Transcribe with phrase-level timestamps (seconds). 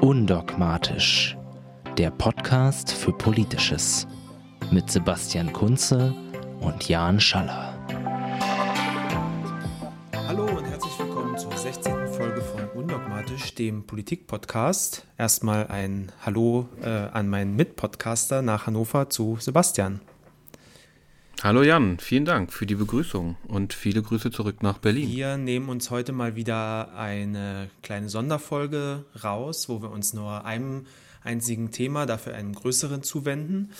[0.00, 1.36] Undogmatisch,
[1.98, 4.06] der Podcast für Politisches
[4.70, 6.14] mit Sebastian Kunze
[6.60, 7.74] und Jan Schaller.
[10.26, 11.92] Hallo und herzlich willkommen zur 16.
[12.08, 15.06] Folge von Undogmatisch, dem Politik-Podcast.
[15.18, 20.00] Erstmal ein Hallo äh, an meinen Mitpodcaster nach Hannover zu Sebastian.
[21.42, 25.08] Hallo Jan, vielen Dank für die Begrüßung und viele Grüße zurück nach Berlin.
[25.08, 30.84] Wir nehmen uns heute mal wieder eine kleine Sonderfolge raus, wo wir uns nur einem
[31.24, 33.70] einzigen Thema, dafür einem größeren zuwenden.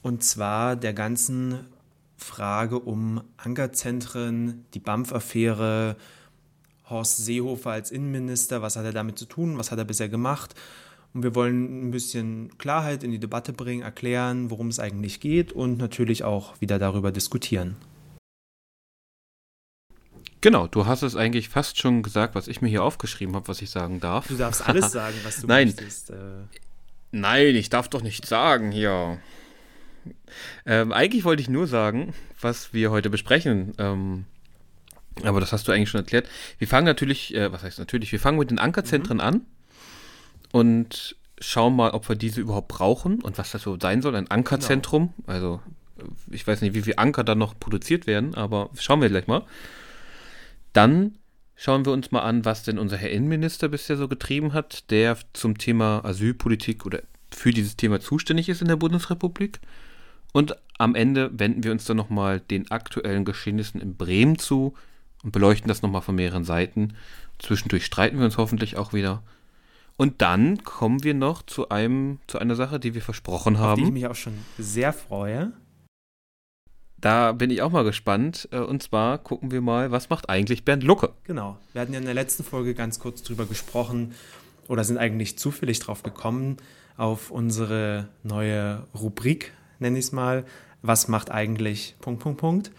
[0.00, 1.66] Und zwar der ganzen
[2.16, 5.96] Frage um Ankerzentren, die BAMF-Affäre,
[6.88, 10.54] Horst Seehofer als Innenminister, was hat er damit zu tun, was hat er bisher gemacht
[11.14, 15.52] und wir wollen ein bisschen Klarheit in die Debatte bringen, erklären, worum es eigentlich geht
[15.52, 17.76] und natürlich auch wieder darüber diskutieren.
[20.40, 23.62] Genau, du hast es eigentlich fast schon gesagt, was ich mir hier aufgeschrieben habe, was
[23.62, 24.26] ich sagen darf.
[24.26, 25.68] Du darfst alles sagen, was du Nein.
[25.68, 26.10] möchtest.
[26.10, 26.16] Äh.
[27.12, 29.18] Nein, ich darf doch nicht sagen hier.
[30.66, 33.74] Ähm, eigentlich wollte ich nur sagen, was wir heute besprechen.
[33.78, 34.24] Ähm,
[35.22, 36.28] aber das hast du eigentlich schon erklärt.
[36.58, 39.24] Wir fangen natürlich, äh, was heißt natürlich, wir fangen mit den Ankerzentren mhm.
[39.24, 39.46] an
[40.52, 44.14] und schauen mal, ob wir diese überhaupt brauchen und was das so sein soll.
[44.14, 45.12] Ein Ankerzentrum.
[45.16, 45.32] Genau.
[45.32, 45.60] Also,
[46.30, 49.44] ich weiß nicht, wie viele Anker da noch produziert werden, aber schauen wir gleich mal.
[50.72, 51.18] Dann
[51.56, 55.16] schauen wir uns mal an, was denn unser Herr Innenminister bisher so getrieben hat, der
[55.32, 59.60] zum Thema Asylpolitik oder für dieses Thema zuständig ist in der Bundesrepublik.
[60.32, 64.74] Und am Ende wenden wir uns dann nochmal den aktuellen Geschehnissen in Bremen zu
[65.22, 66.94] und beleuchten das nochmal von mehreren Seiten.
[67.38, 69.22] Zwischendurch streiten wir uns hoffentlich auch wieder.
[70.02, 73.70] Und dann kommen wir noch zu einem, zu einer Sache, die wir versprochen haben.
[73.70, 75.52] Auf die ich mich auch schon sehr freue.
[76.96, 78.48] Da bin ich auch mal gespannt.
[78.50, 81.12] Äh, und zwar gucken wir mal, was macht eigentlich Bernd Lucke?
[81.22, 81.56] Genau.
[81.72, 84.14] Wir hatten ja in der letzten Folge ganz kurz drüber gesprochen
[84.66, 86.56] oder sind eigentlich zufällig drauf gekommen
[86.96, 90.44] auf unsere neue Rubrik, nenne ich es mal.
[90.82, 92.72] Was macht eigentlich Punkt, Punkt, Punkt.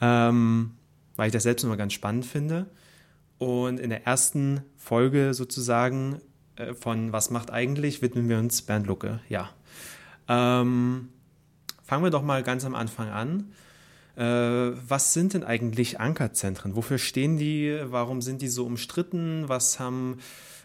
[0.00, 0.72] Ähm,
[1.14, 2.66] weil ich das selbst immer ganz spannend finde.
[3.38, 6.20] Und in der ersten Folge sozusagen
[6.78, 9.20] von Was macht eigentlich widmen wir uns Bernd Lucke.
[9.28, 9.50] Ja.
[10.28, 11.08] Ähm,
[11.82, 13.52] fangen wir doch mal ganz am Anfang an.
[14.16, 16.76] Äh, was sind denn eigentlich Ankerzentren?
[16.76, 17.76] Wofür stehen die?
[17.84, 19.48] Warum sind die so umstritten?
[19.48, 20.18] Was haben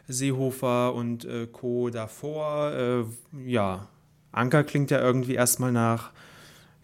[0.08, 1.90] Seehofer und äh, Co.
[1.90, 2.72] davor?
[2.74, 3.88] Äh, ja,
[4.32, 6.12] Anker klingt ja irgendwie erstmal nach,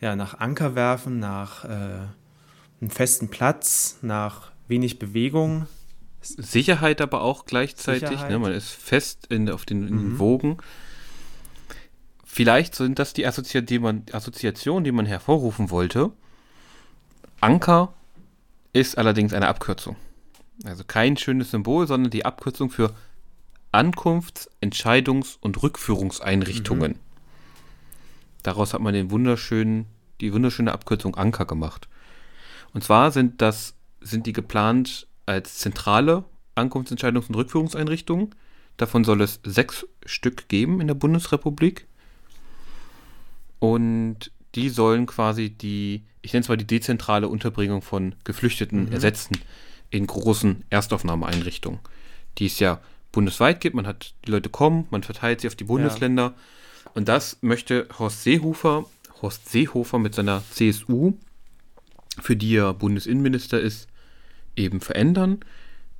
[0.01, 1.67] ja, nach Ankerwerfen, nach äh,
[2.81, 5.67] einem festen Platz, nach wenig Bewegung.
[6.29, 8.21] Sicherheit aber auch gleichzeitig.
[8.27, 8.39] Ne?
[8.39, 10.19] Man ist fest in, auf den, mhm.
[10.19, 10.57] Wogen.
[12.25, 16.11] Vielleicht sind das die, Assozi die man, Assoziationen, die man hervorrufen wollte.
[17.39, 17.93] Anker
[18.73, 19.95] ist allerdings eine Abkürzung.
[20.63, 22.93] Also kein schönes Symbol, sondern die Abkürzung für
[23.71, 26.93] Ankunfts-, Entscheidungs- und Rückführungseinrichtungen.
[26.93, 26.99] Mhm.
[28.43, 29.85] Daraus hat man den wunderschönen,
[30.21, 31.87] die wunderschöne Abkürzung Anker gemacht.
[32.73, 36.25] Und zwar sind das, sind die geplant als zentrale
[36.55, 38.33] Ankunftsentscheidungs- und Rückführungseinrichtungen.
[38.77, 41.87] Davon soll es sechs Stück geben in der Bundesrepublik.
[43.59, 48.91] Und die sollen quasi die, ich nenne es mal die dezentrale Unterbringung von Geflüchteten mhm.
[48.91, 49.37] ersetzen
[49.89, 51.79] in großen Erstaufnahmeeinrichtungen,
[52.37, 52.81] die es ja
[53.11, 53.75] bundesweit gibt.
[53.75, 56.33] Man hat die Leute kommen, man verteilt sie auf die Bundesländer.
[56.35, 56.91] Ja.
[56.93, 58.85] Und das möchte Horst Seehofer,
[59.21, 61.13] Horst Seehofer mit seiner CSU,
[62.21, 63.87] für die er Bundesinnenminister ist,
[64.55, 65.39] eben verändern.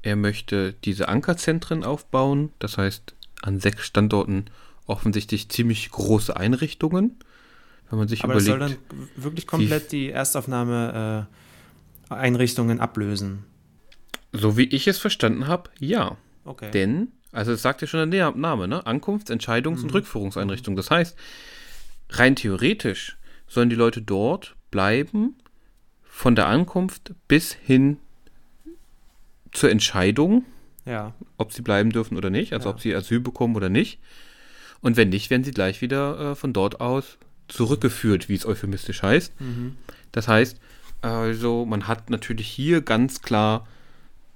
[0.01, 4.45] Er möchte diese Ankerzentren aufbauen, das heißt an sechs Standorten
[4.85, 7.17] offensichtlich ziemlich große Einrichtungen.
[7.89, 11.27] Wenn man sich Aber überlegt, das soll dann wirklich komplett die Erstaufnahme
[12.09, 13.43] äh, Einrichtungen ablösen.
[14.31, 16.17] So wie ich es verstanden habe, ja.
[16.43, 16.71] Okay.
[16.71, 18.85] Denn, also es sagt ja schon der Name, ne?
[18.85, 19.83] Ankunfts-, Entscheidungs- mhm.
[19.85, 20.75] und Rückführungseinrichtung.
[20.75, 21.17] Das heißt,
[22.09, 23.17] rein theoretisch
[23.47, 25.35] sollen die Leute dort bleiben,
[26.03, 27.97] von der Ankunft bis hin
[29.55, 30.43] zur Entscheidung,
[30.85, 31.13] ja.
[31.37, 32.75] ob sie bleiben dürfen oder nicht, also ja.
[32.75, 33.99] ob sie Asyl bekommen oder nicht.
[34.81, 37.17] Und wenn nicht, werden sie gleich wieder äh, von dort aus
[37.47, 39.39] zurückgeführt, wie es euphemistisch heißt.
[39.39, 39.77] Mhm.
[40.11, 40.59] Das heißt,
[41.01, 43.67] also man hat natürlich hier ganz klar,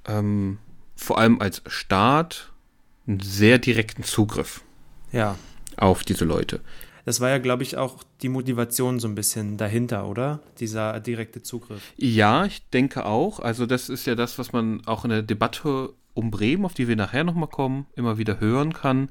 [0.06, 0.60] ähm,
[0.96, 2.52] vor allem als Staat,
[3.08, 4.62] einen sehr direkten Zugriff
[5.12, 5.36] ja.
[5.78, 6.60] auf diese Leute.
[7.06, 10.40] Das war ja, glaube ich, auch die Motivation so ein bisschen dahinter, oder?
[10.60, 11.82] Dieser direkte Zugriff.
[11.98, 13.40] Ja, ich denke auch.
[13.40, 16.88] Also das ist ja das, was man auch in der Debatte um Bremen, auf die
[16.88, 19.10] wir nachher nochmal kommen, immer wieder hören kann.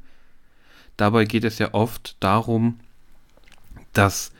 [0.97, 2.81] Dabei geht es ja oft darum,
[3.93, 4.33] dass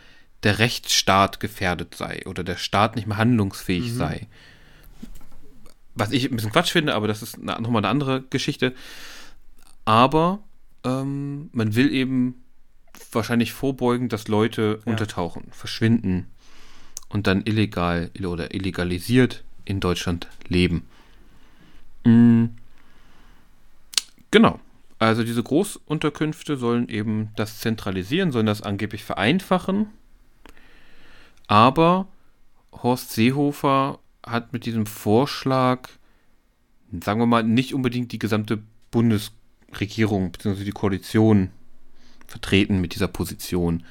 [0.43, 3.97] der Rechtsstaat gefährdet sei oder der Staat nicht mehr handlungsfähig mhm.
[3.97, 4.27] sei.
[5.95, 8.75] Was ich ein bisschen Quatsch finde, aber das ist nochmal eine andere Geschichte.
[9.85, 10.41] Aber
[10.85, 12.45] ähm, man will eben
[13.13, 14.91] wahrscheinlich vorbeugen, dass Leute ja.
[14.91, 16.27] untertauchen, verschwinden
[17.09, 20.85] und dann illegal oder illegalisiert in Deutschland leben.
[22.05, 22.51] Mhm.
[24.31, 24.61] Genau.
[24.99, 29.87] Also diese Großunterkünfte sollen eben das zentralisieren, sollen das angeblich vereinfachen.
[31.47, 32.09] Aber
[32.73, 35.89] Horst Seehofer hat mit diesem Vorschlag,
[37.01, 40.65] sagen wir mal, nicht unbedingt die gesamte Bundesregierung bzw.
[40.65, 41.51] die Koalition
[42.29, 43.83] vertreten mit dieser Position.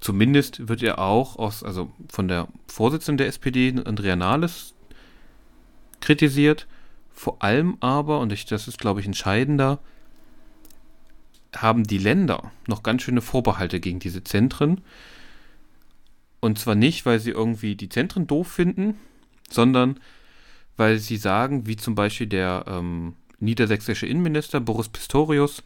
[0.00, 4.74] Zumindest wird er auch aus, also von der Vorsitzenden der SPD, Andrea Nahles,
[6.00, 6.66] kritisiert.
[7.12, 9.78] Vor allem aber, und ich, das ist, glaube ich, entscheidender,
[11.54, 14.80] haben die Länder noch ganz schöne Vorbehalte gegen diese Zentren.
[16.40, 18.94] Und zwar nicht, weil sie irgendwie die Zentren doof finden,
[19.50, 20.00] sondern
[20.78, 25.62] weil sie sagen, wie zum Beispiel der ähm, niedersächsische Innenminister Boris Pistorius,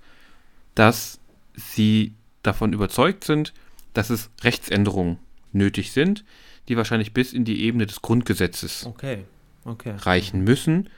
[0.75, 1.21] dass
[1.55, 3.53] sie davon überzeugt sind,
[3.93, 5.19] dass es Rechtsänderungen
[5.53, 6.25] nötig sind,
[6.69, 9.25] die wahrscheinlich bis in die Ebene des Grundgesetzes okay.
[9.65, 9.95] Okay.
[9.99, 10.89] reichen müssen,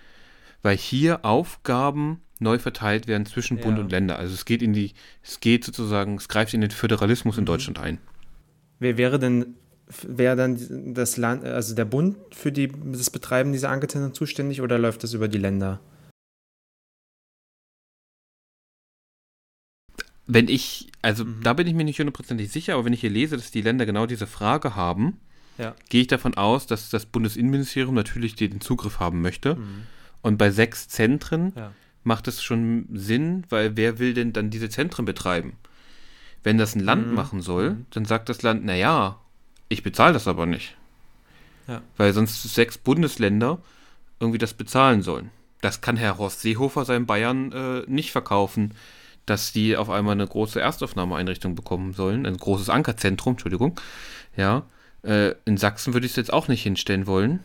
[0.62, 3.64] weil hier Aufgaben neu verteilt werden zwischen ja.
[3.64, 4.18] Bund und Länder.
[4.18, 4.92] Also es geht in die,
[5.22, 7.40] es geht sozusagen, es greift in den Föderalismus mhm.
[7.40, 7.98] in Deutschland ein.
[8.78, 9.54] Wer wäre denn,
[10.02, 14.78] wäre dann das Land, also der Bund für die, das Betreiben dieser Ankezentren zuständig oder
[14.78, 15.80] läuft das über die Länder?
[20.26, 21.42] Wenn ich, also mhm.
[21.42, 23.86] da bin ich mir nicht hundertprozentig sicher, aber wenn ich hier lese, dass die Länder
[23.86, 25.20] genau diese Frage haben,
[25.58, 25.74] ja.
[25.88, 29.54] gehe ich davon aus, dass das Bundesinnenministerium natürlich den Zugriff haben möchte.
[29.54, 29.82] Mhm.
[30.22, 31.72] Und bei sechs Zentren ja.
[32.02, 35.52] macht es schon Sinn, weil wer will denn dann diese Zentren betreiben?
[36.42, 37.14] Wenn das ein Land mhm.
[37.14, 37.86] machen soll, mhm.
[37.90, 39.20] dann sagt das Land, naja,
[39.68, 40.76] ich bezahle das aber nicht.
[41.68, 41.82] Ja.
[41.96, 43.58] Weil sonst sechs Bundesländer
[44.18, 45.30] irgendwie das bezahlen sollen.
[45.60, 48.74] Das kann Herr Horst Seehofer seinen Bayern äh, nicht verkaufen
[49.26, 53.78] dass die auf einmal eine große Erstaufnahmeeinrichtung bekommen sollen, ein großes Ankerzentrum, Entschuldigung.
[54.36, 54.64] Ja,
[55.02, 57.40] äh, in Sachsen würde ich es jetzt auch nicht hinstellen wollen.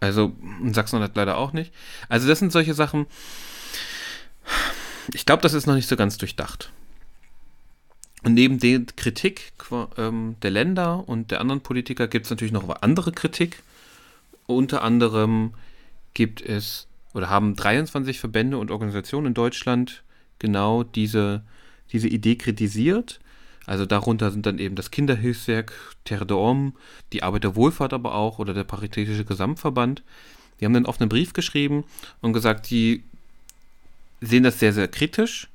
[0.00, 1.72] Also in Sachsen hat leider auch nicht.
[2.08, 3.06] Also das sind solche Sachen.
[5.12, 6.70] Ich glaube, das ist noch nicht so ganz durchdacht.
[8.22, 9.52] Und neben der Kritik
[9.96, 13.62] ähm, der Länder und der anderen Politiker gibt es natürlich noch andere Kritik.
[14.46, 15.54] Unter anderem
[16.14, 20.02] gibt es oder haben 23 Verbände und Organisationen in Deutschland
[20.38, 21.42] genau diese,
[21.92, 23.20] diese Idee kritisiert.
[23.66, 25.72] Also darunter sind dann eben das Kinderhilfswerk
[26.04, 26.72] Terre de Homme,
[27.12, 30.02] die Arbeiterwohlfahrt aber auch oder der Paritätische Gesamtverband.
[30.60, 31.84] Die haben einen Brief geschrieben
[32.20, 33.02] und gesagt, die
[34.20, 35.48] sehen das sehr, sehr kritisch.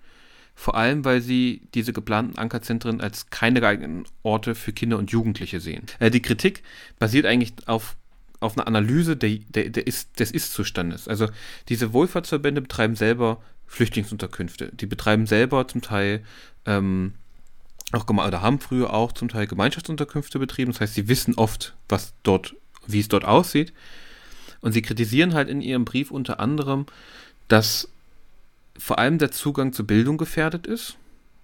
[0.54, 5.60] Vor allem, weil sie diese geplanten Ankerzentren als keine geeigneten Orte für Kinder und Jugendliche
[5.60, 5.86] sehen.
[6.00, 6.62] Äh, die Kritik
[7.00, 7.96] basiert eigentlich auf,
[8.42, 11.08] auf einer Analyse der, der, der ist, des Ist-Zustandes.
[11.08, 11.30] Also
[11.70, 13.42] diese Wohlfahrtsverbände betreiben selber
[13.72, 14.70] Flüchtlingsunterkünfte.
[14.74, 16.24] Die betreiben selber zum Teil
[16.66, 17.14] ähm,
[17.94, 20.74] auch oder haben früher auch zum Teil Gemeinschaftsunterkünfte betrieben.
[20.74, 22.54] Das heißt, sie wissen oft, was dort,
[22.86, 23.72] wie es dort aussieht.
[24.60, 26.86] Und sie kritisieren halt in ihrem Brief unter anderem,
[27.48, 27.88] dass
[28.78, 30.98] vor allem der Zugang zur Bildung gefährdet ist,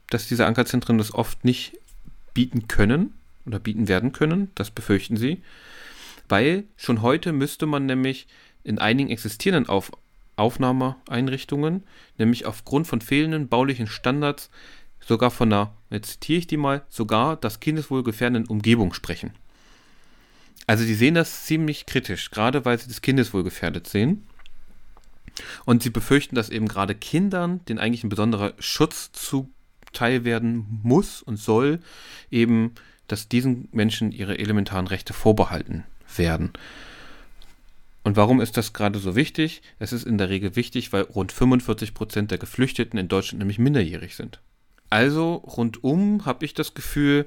[0.09, 1.80] dass diese Ankerzentren das oft nicht
[2.33, 3.13] bieten können
[3.45, 5.41] oder bieten werden können, das befürchten sie,
[6.27, 8.27] weil schon heute müsste man nämlich
[8.66, 9.92] in einigen existierenden Auf
[10.37, 11.83] Aufnahmeeinrichtungen,
[12.17, 14.49] nämlich aufgrund von fehlenden baulichen Standards
[14.99, 19.31] sogar von einer, jetzt zitiere ich die mal, sogar das kindeswohlgefährdenden Umgebung sprechen.
[20.67, 24.27] Also die sehen das ziemlich kritisch, gerade weil sie das Kindeswohl gefährdet sehen.
[25.65, 31.21] Und sie befürchten, dass eben gerade Kindern, denen eigentlich ein besonderer Schutz zuteil werden muss
[31.21, 31.79] und soll,
[32.31, 32.73] eben,
[33.07, 36.51] dass diesen Menschen ihre elementaren Rechte vorbehalten werden.
[38.07, 39.61] Und warum ist das gerade so wichtig?
[39.80, 43.59] Es ist in der Regel wichtig, weil rund 45 Prozent der Geflüchteten in Deutschland nämlich
[43.59, 44.40] minderjährig sind.
[44.90, 47.26] Also rundum habe ich das Gefühl,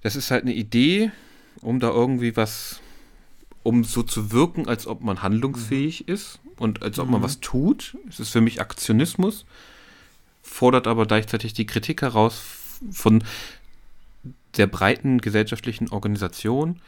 [0.00, 1.12] das ist halt eine Idee,
[1.60, 2.80] um da irgendwie was,
[3.62, 6.14] um so zu wirken, als ob man handlungsfähig mhm.
[6.14, 7.24] ist und als ob man mhm.
[7.24, 7.96] was tut.
[8.08, 9.44] Es ist für mich Aktionismus,
[10.42, 12.42] fordert aber gleichzeitig die Kritik heraus
[12.90, 13.22] von
[14.56, 16.80] der breiten gesellschaftlichen Organisation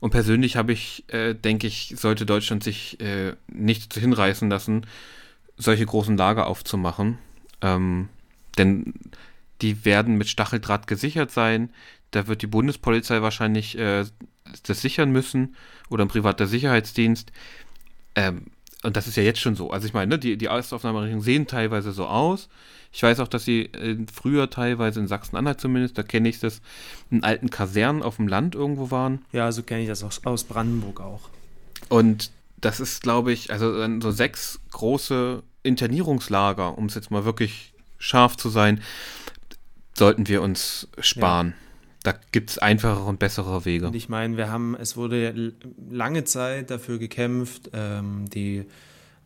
[0.00, 4.86] und persönlich habe ich, äh, denke ich, sollte Deutschland sich äh, nicht hinreißen lassen,
[5.56, 7.18] solche großen Lager aufzumachen.
[7.62, 8.08] Ähm,
[8.56, 8.94] denn
[9.60, 11.70] die werden mit Stacheldraht gesichert sein.
[12.10, 14.04] Da wird die Bundespolizei wahrscheinlich äh,
[14.62, 15.56] das sichern müssen
[15.90, 17.32] oder ein privater Sicherheitsdienst.
[18.14, 18.46] Ähm,
[18.82, 19.70] und das ist ja jetzt schon so.
[19.70, 22.48] Also ich meine, ne, die, die Erstaufnahmeregelungen sehen teilweise so aus.
[22.92, 26.60] Ich weiß auch, dass sie äh, früher teilweise in Sachsen-Anhalt zumindest, da kenne ich das,
[27.10, 29.24] in alten Kasernen auf dem Land irgendwo waren.
[29.32, 31.28] Ja, so kenne ich das aus, aus Brandenburg auch.
[31.88, 32.30] Und
[32.60, 38.36] das ist, glaube ich, also so sechs große Internierungslager, um es jetzt mal wirklich scharf
[38.36, 38.80] zu sein,
[39.96, 41.48] sollten wir uns sparen.
[41.48, 41.67] Ja.
[42.02, 43.88] Da gibt es einfachere und bessere Wege.
[43.88, 45.52] Und ich meine, wir haben, es wurde
[45.90, 48.64] lange Zeit dafür gekämpft, ähm, die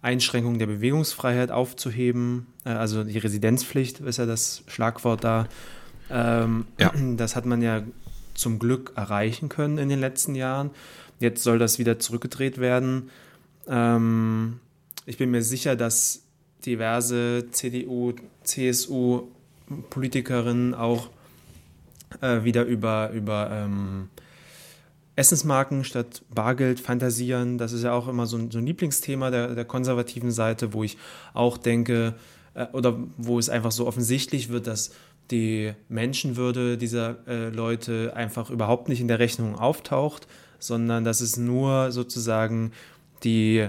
[0.00, 2.46] Einschränkung der Bewegungsfreiheit aufzuheben.
[2.64, 5.48] Äh, also die Residenzpflicht ist ja das Schlagwort da.
[6.10, 6.92] Ähm, ja.
[7.16, 7.82] Das hat man ja
[8.34, 10.70] zum Glück erreichen können in den letzten Jahren.
[11.20, 13.10] Jetzt soll das wieder zurückgedreht werden.
[13.68, 14.60] Ähm,
[15.06, 16.22] ich bin mir sicher, dass
[16.66, 18.12] diverse CDU,
[18.44, 21.08] CSU-Politikerinnen auch
[22.20, 24.08] äh, wieder über, über ähm,
[25.16, 27.58] Essensmarken statt Bargeld fantasieren.
[27.58, 30.84] Das ist ja auch immer so ein, so ein Lieblingsthema der, der, konservativen Seite, wo
[30.84, 30.96] ich
[31.34, 32.14] auch denke,
[32.54, 34.92] äh, oder wo es einfach so offensichtlich wird, dass
[35.30, 40.26] die Menschenwürde dieser äh, Leute einfach überhaupt nicht in der Rechnung auftaucht,
[40.58, 42.72] sondern dass es nur sozusagen
[43.24, 43.68] die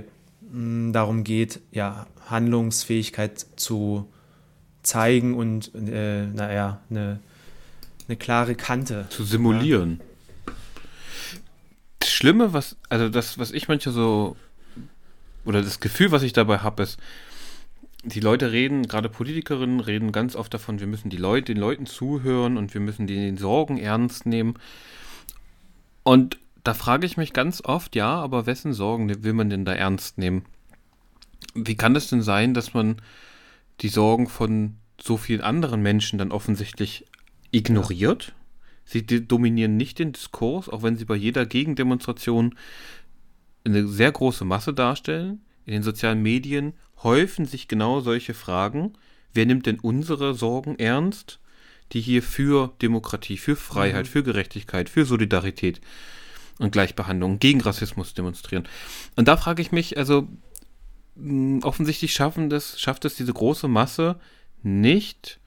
[0.51, 4.07] mh, darum geht, ja, Handlungsfähigkeit zu
[4.81, 7.19] zeigen und äh, naja, eine,
[8.13, 9.07] eine klare Kante.
[9.09, 9.99] Zu simulieren.
[9.99, 10.53] Ja.
[11.99, 14.35] Das Schlimme, was, also das, was ich manchmal so,
[15.45, 16.99] oder das Gefühl, was ich dabei habe, ist,
[18.03, 21.85] die Leute reden, gerade Politikerinnen reden ganz oft davon, wir müssen die Leute, den Leuten
[21.85, 24.55] zuhören und wir müssen die Sorgen ernst nehmen.
[26.03, 29.73] Und da frage ich mich ganz oft, ja, aber wessen Sorgen will man denn da
[29.73, 30.45] ernst nehmen?
[31.55, 32.97] Wie kann es denn sein, dass man
[33.81, 37.05] die Sorgen von so vielen anderen Menschen dann offensichtlich
[37.53, 38.33] ignoriert?
[38.85, 42.55] Sie dominieren nicht den Diskurs, auch wenn sie bei jeder Gegendemonstration
[43.63, 45.41] eine sehr große Masse darstellen.
[45.65, 48.93] In den sozialen Medien häufen sich genau solche Fragen.
[49.33, 51.39] Wer nimmt denn unsere Sorgen ernst,
[51.93, 54.09] die hier für Demokratie, für Freiheit, mhm.
[54.09, 55.79] für Gerechtigkeit, für Solidarität
[56.59, 58.67] und Gleichbehandlung gegen Rassismus demonstrieren?
[59.15, 60.27] Und da frage ich mich, also
[61.15, 64.19] mh, offensichtlich schaffen das, schafft es diese große Masse
[64.61, 65.39] nicht,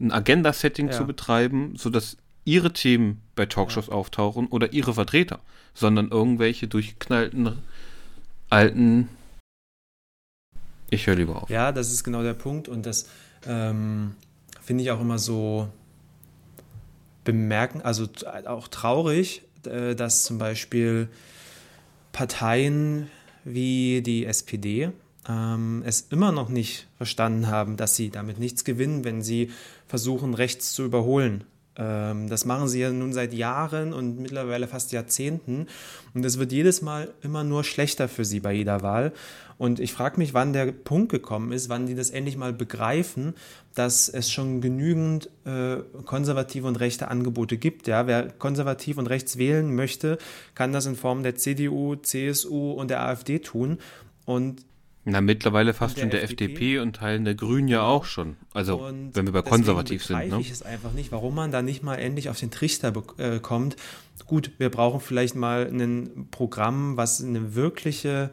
[0.00, 0.92] ein Agenda-Setting ja.
[0.92, 3.92] zu betreiben, sodass ihre Themen bei Talkshows ja.
[3.92, 5.40] auftauchen oder ihre Vertreter,
[5.74, 7.58] sondern irgendwelche durchgeknallten
[8.48, 9.08] alten
[10.92, 11.50] ich höre lieber auf.
[11.50, 13.08] Ja, das ist genau der Punkt und das
[13.46, 14.16] ähm,
[14.60, 15.68] finde ich auch immer so
[17.24, 18.08] bemerken, also
[18.46, 21.08] auch traurig, äh, dass zum Beispiel
[22.12, 23.08] Parteien
[23.44, 24.90] wie die SPD
[25.30, 29.50] ähm, es immer noch nicht verstanden haben, dass sie damit nichts gewinnen, wenn sie
[29.86, 31.44] versuchen, rechts zu überholen.
[31.76, 35.66] Ähm, das machen sie ja nun seit Jahren und mittlerweile fast Jahrzehnten.
[36.14, 39.12] Und es wird jedes Mal immer nur schlechter für sie bei jeder Wahl.
[39.56, 43.34] Und ich frage mich, wann der Punkt gekommen ist, wann die das endlich mal begreifen,
[43.74, 47.86] dass es schon genügend äh, konservative und rechte Angebote gibt.
[47.86, 48.06] Ja?
[48.06, 50.18] Wer konservativ und rechts wählen möchte,
[50.54, 53.78] kann das in Form der CDU, CSU und der AfD tun.
[54.24, 54.64] Und
[55.04, 56.52] na, mittlerweile fast der schon der FDP.
[56.52, 56.78] FDP.
[56.78, 58.36] und Teilen der Grünen ja auch schon.
[58.52, 60.28] Also, und wenn wir bei konservativ sind.
[60.28, 60.40] Ne?
[60.40, 63.76] ich es einfach nicht, warum man da nicht mal endlich auf den Trichter äh, kommt.
[64.26, 68.30] Gut, wir brauchen vielleicht mal ein Programm, was eine wirkliche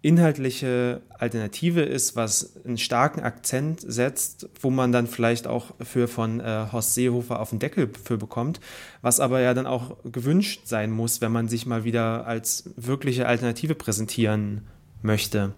[0.00, 6.40] inhaltliche Alternative ist, was einen starken Akzent setzt, wo man dann vielleicht auch für von
[6.40, 8.60] äh, Horst Seehofer auf den Deckel für bekommt,
[9.02, 13.26] was aber ja dann auch gewünscht sein muss, wenn man sich mal wieder als wirkliche
[13.26, 14.62] Alternative präsentieren
[15.02, 15.52] möchte.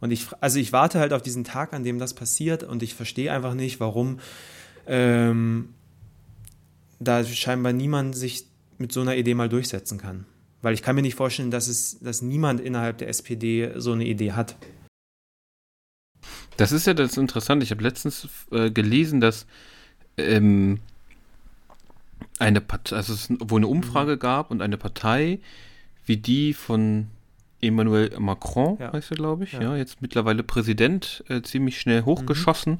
[0.00, 2.94] Und ich, also ich warte halt auf diesen Tag, an dem das passiert und ich
[2.94, 4.20] verstehe einfach nicht, warum
[4.86, 5.74] ähm,
[7.00, 8.46] da scheinbar niemand sich
[8.78, 10.24] mit so einer Idee mal durchsetzen kann.
[10.62, 14.04] Weil ich kann mir nicht vorstellen, dass es, dass niemand innerhalb der SPD so eine
[14.04, 14.56] Idee hat.
[16.56, 17.64] Das ist ja das Interessante.
[17.64, 19.46] Ich habe letztens äh, gelesen, dass
[20.16, 20.80] ähm,
[22.38, 24.18] eine Partei, also es wohl eine Umfrage mhm.
[24.18, 25.38] gab und eine Partei
[26.04, 27.08] wie die von
[27.60, 28.92] Emmanuel Macron, ja.
[28.92, 29.62] heißt er, glaube ich, ja.
[29.62, 29.76] ja.
[29.76, 32.78] jetzt mittlerweile Präsident, äh, ziemlich schnell hochgeschossen.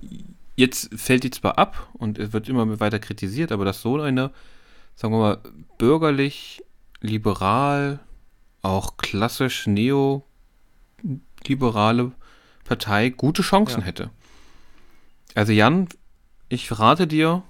[0.00, 0.34] Mhm.
[0.56, 4.30] Jetzt fällt die zwar ab und es wird immer weiter kritisiert, aber dass so eine,
[4.94, 5.38] sagen wir mal,
[5.78, 6.62] bürgerlich,
[7.00, 7.98] liberal,
[8.62, 10.22] auch klassisch neoliberale
[12.64, 13.86] Partei gute Chancen ja.
[13.86, 14.10] hätte.
[15.34, 15.88] Also Jan,
[16.48, 17.42] ich rate dir,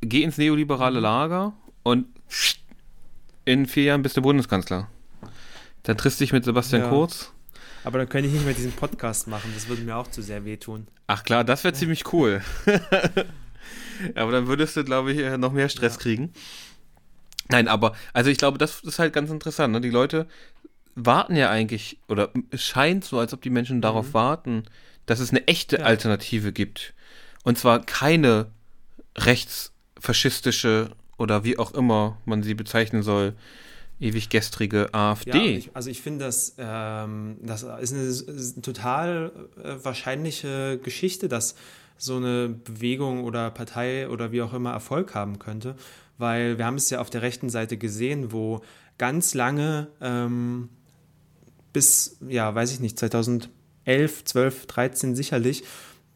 [0.00, 1.02] geh ins neoliberale mhm.
[1.02, 2.06] Lager und
[3.46, 4.88] in vier Jahren bist du Bundeskanzler.
[5.84, 6.88] Dann triffst du dich mit Sebastian ja.
[6.88, 7.32] Kurz.
[7.84, 9.52] Aber dann könnte ich nicht mehr diesen Podcast machen.
[9.54, 10.88] Das würde mir auch zu sehr wehtun.
[11.06, 12.42] Ach klar, das wäre ziemlich cool.
[14.16, 16.00] aber dann würdest du, glaube ich, noch mehr Stress ja.
[16.00, 16.32] kriegen.
[17.48, 19.72] Nein, aber, also ich glaube, das ist halt ganz interessant.
[19.72, 19.80] Ne?
[19.80, 20.26] Die Leute
[20.96, 24.14] warten ja eigentlich, oder es scheint so, als ob die Menschen darauf mhm.
[24.14, 24.62] warten,
[25.06, 25.84] dass es eine echte.
[25.84, 26.94] Alternative gibt.
[27.44, 28.50] Und zwar keine
[29.16, 33.34] rechtsfaschistische oder wie auch immer man sie bezeichnen soll,
[34.00, 35.30] ewig gestrige AfD.
[35.30, 39.32] Ja, ich, also ich finde, das, ähm, das ist eine, total
[39.62, 41.54] äh, wahrscheinliche Geschichte, dass
[41.98, 45.76] so eine Bewegung oder Partei oder wie auch immer Erfolg haben könnte,
[46.18, 48.60] weil wir haben es ja auf der rechten Seite gesehen, wo
[48.98, 50.68] ganz lange ähm,
[51.72, 53.48] bis, ja, weiß ich nicht, 2011,
[54.24, 55.64] 12, 13 sicherlich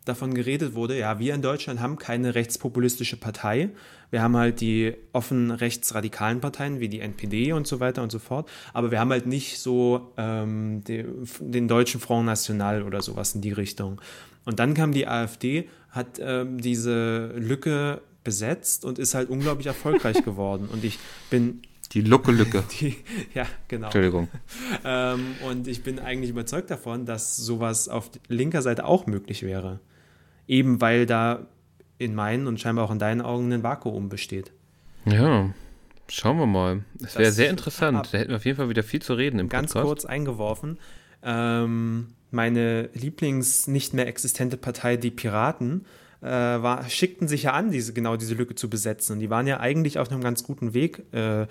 [0.04, 3.70] davon geredet wurde, ja, wir in Deutschland haben keine rechtspopulistische Partei.
[4.10, 8.18] Wir haben halt die offen rechtsradikalen Parteien wie die NPD und so weiter und so
[8.18, 8.48] fort.
[8.72, 11.04] Aber wir haben halt nicht so ähm, die,
[11.40, 14.00] den deutschen Front National oder sowas in die Richtung.
[14.44, 20.24] Und dann kam die AfD, hat ähm, diese Lücke besetzt und ist halt unglaublich erfolgreich
[20.24, 20.68] geworden.
[20.70, 20.98] Und ich
[21.30, 21.62] bin
[21.92, 22.64] die Lucke-Lücke.
[23.34, 23.86] ja, genau.
[23.86, 24.28] Entschuldigung.
[24.84, 29.80] Ähm, und ich bin eigentlich überzeugt davon, dass sowas auf linker Seite auch möglich wäre.
[30.46, 31.46] Eben weil da
[32.00, 34.52] in meinen und scheinbar auch in deinen Augen ein Vakuum besteht.
[35.04, 35.50] Ja,
[36.08, 36.82] schauen wir mal.
[37.04, 38.08] Es wäre sehr interessant.
[38.12, 39.86] Da hätten wir auf jeden Fall wieder viel zu reden im Ganz Podcast.
[39.86, 40.78] kurz eingeworfen.
[41.22, 45.84] Ähm, meine Lieblings nicht mehr existente Partei, die Piraten,
[46.22, 49.14] äh, war, schickten sich ja an, diese, genau diese Lücke zu besetzen.
[49.14, 51.46] Und die waren ja eigentlich auf einem ganz guten Weg, äh,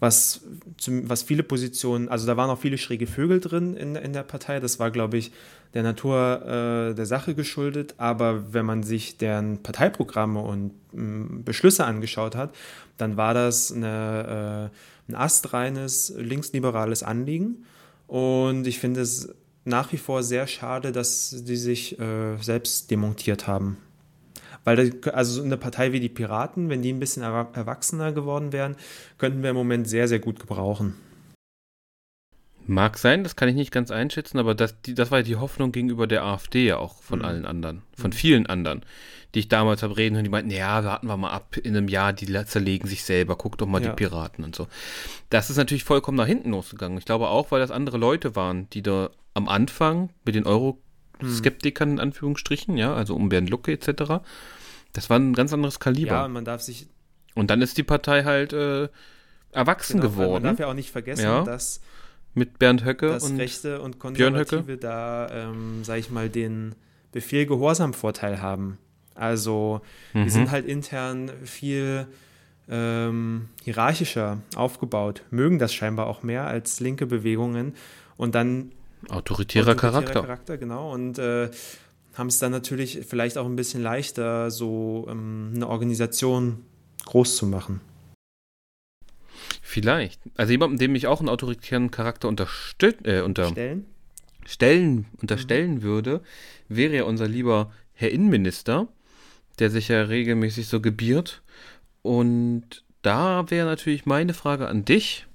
[0.00, 0.40] was,
[0.78, 4.22] zum, was viele Positionen, also da waren auch viele schräge Vögel drin in, in der
[4.22, 4.58] Partei.
[4.58, 5.30] Das war, glaube ich,
[5.74, 6.42] der Natur
[6.90, 7.94] äh, der Sache geschuldet.
[7.98, 12.54] Aber wenn man sich deren Parteiprogramme und mh, Beschlüsse angeschaut hat,
[12.96, 14.70] dann war das eine,
[15.08, 17.66] äh, ein astreines linksliberales Anliegen.
[18.06, 19.34] Und ich finde es
[19.66, 23.76] nach wie vor sehr schade, dass die sich äh, selbst demontiert haben.
[24.64, 28.76] Weil, das, also eine Partei wie die Piraten, wenn die ein bisschen erwachsener geworden wären,
[29.18, 30.96] könnten wir im Moment sehr, sehr gut gebrauchen.
[32.66, 35.72] Mag sein, das kann ich nicht ganz einschätzen, aber das, die, das war die Hoffnung
[35.72, 37.24] gegenüber der AfD ja auch von mhm.
[37.24, 38.14] allen anderen, von mhm.
[38.14, 38.82] vielen anderen,
[39.34, 41.88] die ich damals habe reden und die meinten, ja, warten wir mal ab, in einem
[41.88, 43.88] Jahr, die zerlegen sich selber, guck doch mal ja.
[43.88, 44.68] die Piraten und so.
[45.30, 46.98] Das ist natürlich vollkommen nach hinten losgegangen.
[46.98, 50.46] Ich glaube auch, weil das andere Leute waren, die da am Anfang mit den
[51.22, 54.22] Euroskeptikern in Anführungsstrichen, ja, also um Bernd Lucke etc.,
[54.92, 56.12] das war ein ganz anderes Kaliber.
[56.12, 56.88] Ja, man darf sich.
[57.34, 58.88] Und dann ist die Partei halt äh,
[59.52, 60.32] erwachsen genau, geworden.
[60.32, 61.80] Man darf ja auch nicht vergessen, ja, dass
[62.34, 66.74] mit Bernd Höcke und Rechte und Konservative da, ähm, sag ich mal, den
[67.12, 68.78] Befehl-Gehorsam-Vorteil haben.
[69.14, 69.80] Also,
[70.12, 70.24] mhm.
[70.24, 72.06] die sind halt intern viel
[72.68, 77.74] ähm, hierarchischer aufgebaut, mögen das scheinbar auch mehr als linke Bewegungen
[78.16, 78.72] und dann
[79.08, 80.20] autoritärer, autoritärer Charakter.
[80.22, 80.58] Charakter.
[80.58, 81.50] Genau, und äh,
[82.14, 86.64] haben es dann natürlich vielleicht auch ein bisschen leichter, so ähm, eine Organisation
[87.06, 87.80] groß zu machen.
[89.62, 90.20] Vielleicht.
[90.36, 93.86] Also jemandem, dem ich auch einen autoritären Charakter unterstüt äh, unter Stellen?
[94.44, 95.82] Stellen, unterstellen mhm.
[95.82, 96.22] würde,
[96.68, 98.88] wäre ja unser lieber Herr Innenminister,
[99.58, 101.42] der sich ja regelmäßig so gebiert.
[102.02, 105.26] Und da wäre natürlich meine Frage an dich.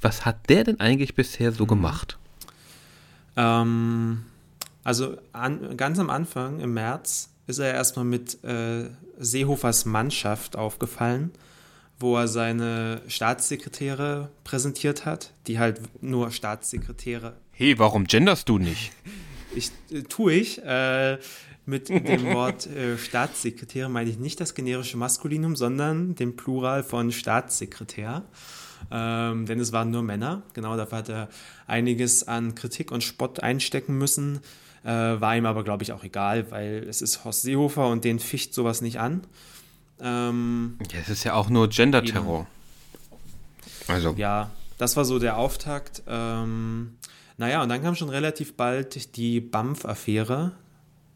[0.00, 1.68] Was hat der denn eigentlich bisher so mhm.
[1.68, 2.19] gemacht?
[3.40, 4.24] Ähm,
[4.84, 11.32] also an, ganz am Anfang, im März, ist er erstmal mit äh, Seehofers Mannschaft aufgefallen,
[11.98, 17.34] wo er seine Staatssekretäre präsentiert hat, die halt nur Staatssekretäre.
[17.50, 18.92] Hey, warum genderst du nicht?
[19.54, 20.62] ich äh, tue ich.
[20.62, 21.18] Äh,
[21.66, 27.12] mit dem Wort äh, Staatssekretär meine ich nicht das generische Maskulinum, sondern den Plural von
[27.12, 28.24] Staatssekretär.
[28.90, 30.42] Ähm, denn es waren nur Männer.
[30.54, 31.28] Genau, dafür hat er
[31.66, 34.40] einiges an Kritik und Spott einstecken müssen.
[34.82, 38.18] Äh, war ihm aber, glaube ich, auch egal, weil es ist Horst Seehofer und den
[38.18, 39.22] ficht sowas nicht an.
[40.00, 42.46] Ähm, ja, es ist ja auch nur Gender-Terror.
[43.88, 44.14] Also.
[44.16, 46.02] Ja, das war so der Auftakt.
[46.06, 46.96] Ähm,
[47.36, 50.52] naja, und dann kam schon relativ bald die BAMF-Affäre,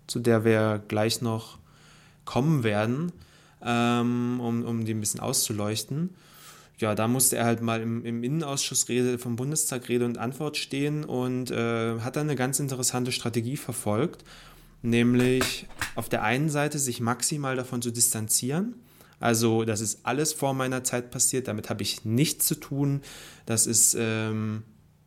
[0.07, 1.59] zu der wir gleich noch
[2.27, 3.12] kommen werden,
[3.62, 6.11] ähm, um, um die ein bisschen auszuleuchten
[6.85, 10.59] ja, da musste er halt mal im, im Innenausschuss Rede, vom Bundestag Rede und Antwort
[10.59, 14.23] stehen und äh, hat dann eine ganz interessante Strategie verfolgt,
[14.83, 18.75] nämlich auf der einen Seite sich maximal davon zu distanzieren.
[19.18, 23.01] Also, das ist alles vor meiner Zeit passiert, damit habe ich nichts zu tun.
[23.47, 24.64] Das ist ähm,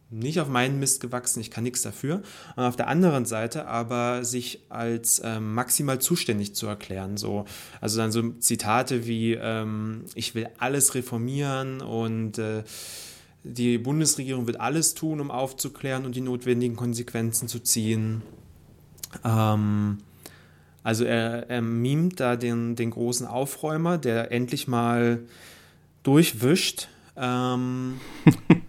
[0.10, 2.22] nicht auf meinen Mist gewachsen, ich kann nichts dafür.
[2.56, 7.18] Und auf der anderen Seite aber sich als ähm, maximal zuständig zu erklären.
[7.18, 7.46] So.
[7.82, 12.64] Also dann so Zitate wie, ähm, ich will alles reformieren und äh,
[13.44, 18.22] die Bundesregierung wird alles tun, um aufzuklären und die notwendigen Konsequenzen zu ziehen.
[19.24, 20.00] Ähm,
[20.84, 25.20] also er, er mimt da den, den großen Aufräumer, der endlich mal
[26.04, 26.88] durchwischt.
[27.18, 28.00] Ähm,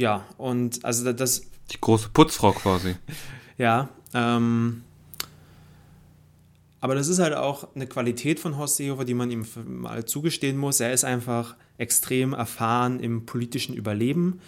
[0.00, 1.42] Ja, und also das.
[1.70, 2.96] Die große Putzfrau quasi.
[3.58, 4.82] ja, ähm,
[6.80, 10.56] Aber das ist halt auch eine Qualität von Horst Seehofer, die man ihm mal zugestehen
[10.56, 10.80] muss.
[10.80, 14.40] Er ist einfach extrem erfahren im politischen Überleben.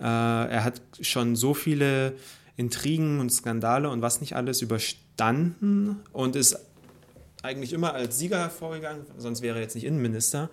[0.00, 2.16] Äh, er hat schon so viele
[2.56, 6.58] Intrigen und Skandale und was nicht alles überstanden und ist
[7.42, 10.50] eigentlich immer als Sieger hervorgegangen, sonst wäre er jetzt nicht Innenminister.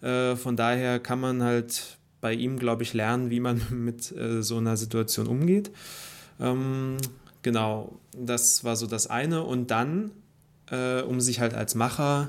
[0.00, 4.42] Äh, von daher kann man halt bei ihm, glaube ich, lernen, wie man mit äh,
[4.42, 5.70] so einer Situation umgeht.
[6.40, 6.96] Ähm,
[7.42, 9.44] genau, das war so das eine.
[9.44, 10.12] Und dann
[10.70, 12.28] äh, um sich halt als Macher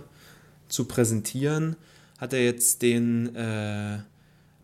[0.67, 1.75] zu präsentieren,
[2.17, 3.99] hat er jetzt den äh,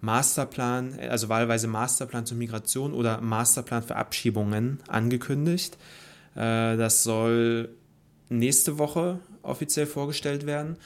[0.01, 5.77] Masterplan, also wahlweise Masterplan zur Migration oder Masterplan für Abschiebungen angekündigt.
[6.35, 7.69] Äh, das soll
[8.29, 10.77] nächste Woche offiziell vorgestellt werden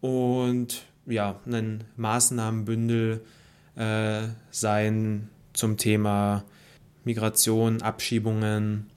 [0.00, 3.20] und ja, ein Maßnahmenbündel
[3.76, 6.44] äh, sein zum Thema
[7.04, 8.90] Migration, Abschiebungen,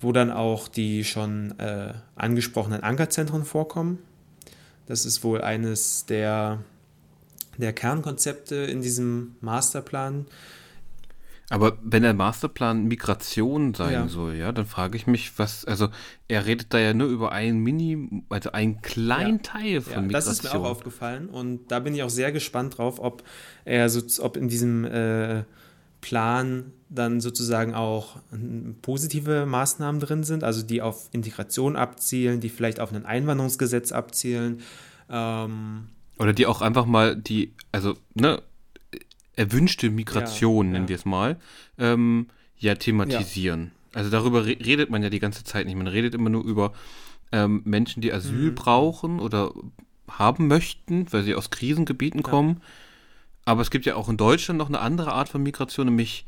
[0.00, 3.98] wo dann auch die schon äh, angesprochenen Ankerzentren vorkommen.
[4.86, 6.64] Das ist wohl eines der,
[7.58, 10.26] der Kernkonzepte in diesem Masterplan.
[11.50, 14.08] Aber wenn der Masterplan Migration sein ja.
[14.08, 15.88] soll, ja, dann frage ich mich, was, also
[16.28, 19.42] er redet da ja nur über einen Mini, also einen kleinen ja.
[19.42, 20.10] Teil von ja, Migration.
[20.10, 23.24] Das ist mir auch aufgefallen und da bin ich auch sehr gespannt drauf, ob
[23.64, 25.42] er so, ob in diesem äh,
[26.00, 28.16] Plan dann sozusagen auch
[28.80, 34.60] positive Maßnahmen drin sind, also die auf Integration abzielen, die vielleicht auf ein Einwanderungsgesetz abzielen.
[35.08, 38.40] Ähm, Oder die auch einfach mal die, also, ne,
[39.40, 40.88] erwünschte Migration, ja, nennen ja.
[40.90, 41.38] wir es mal,
[41.78, 42.26] ähm,
[42.58, 43.72] ja, thematisieren.
[43.92, 43.98] Ja.
[43.98, 45.76] Also darüber re redet man ja die ganze Zeit nicht.
[45.76, 46.74] Man redet immer nur über
[47.32, 48.54] ähm, Menschen, die Asyl mhm.
[48.54, 49.52] brauchen oder
[50.08, 52.60] haben möchten, weil sie aus Krisengebieten kommen.
[53.46, 56.26] Aber es gibt ja auch in Deutschland noch eine andere Art von Migration, nämlich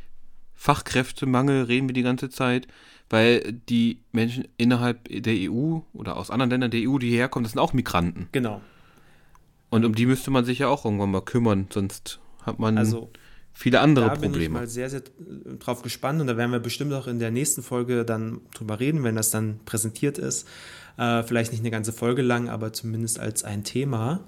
[0.55, 2.66] Fachkräftemangel, reden wir die ganze Zeit,
[3.11, 7.44] weil die Menschen innerhalb der EU oder aus anderen Ländern der EU, die hierher kommen,
[7.44, 8.29] das sind auch Migranten.
[8.33, 8.62] Genau.
[9.68, 13.11] Und um die müsste man sich ja auch irgendwann mal kümmern, sonst hat man also,
[13.52, 14.33] viele andere da Probleme.
[14.33, 15.02] Da bin ich mal sehr, sehr
[15.59, 19.05] drauf gespannt und da werden wir bestimmt auch in der nächsten Folge dann drüber reden,
[19.05, 20.46] wenn das dann präsentiert ist.
[20.98, 24.20] Äh, vielleicht nicht eine ganze Folge lang, aber zumindest als ein Thema.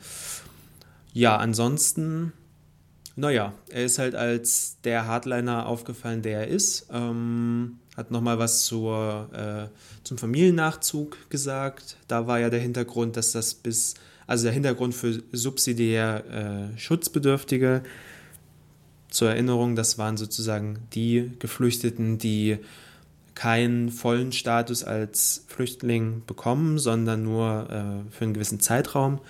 [1.12, 2.32] Ja, ansonsten
[3.16, 6.88] naja, er ist halt als der Hardliner aufgefallen, der er ist.
[6.90, 9.68] Ähm, hat nochmal was zur, äh,
[10.02, 11.96] zum Familiennachzug gesagt.
[12.08, 13.94] Da war ja der Hintergrund, dass das bis,
[14.26, 17.82] also der Hintergrund für subsidiär äh, Schutzbedürftige,
[19.14, 22.58] zur Erinnerung, das waren sozusagen die Geflüchteten, die
[23.34, 29.20] keinen vollen Status als Flüchtling bekommen, sondern nur äh, für einen gewissen Zeitraum.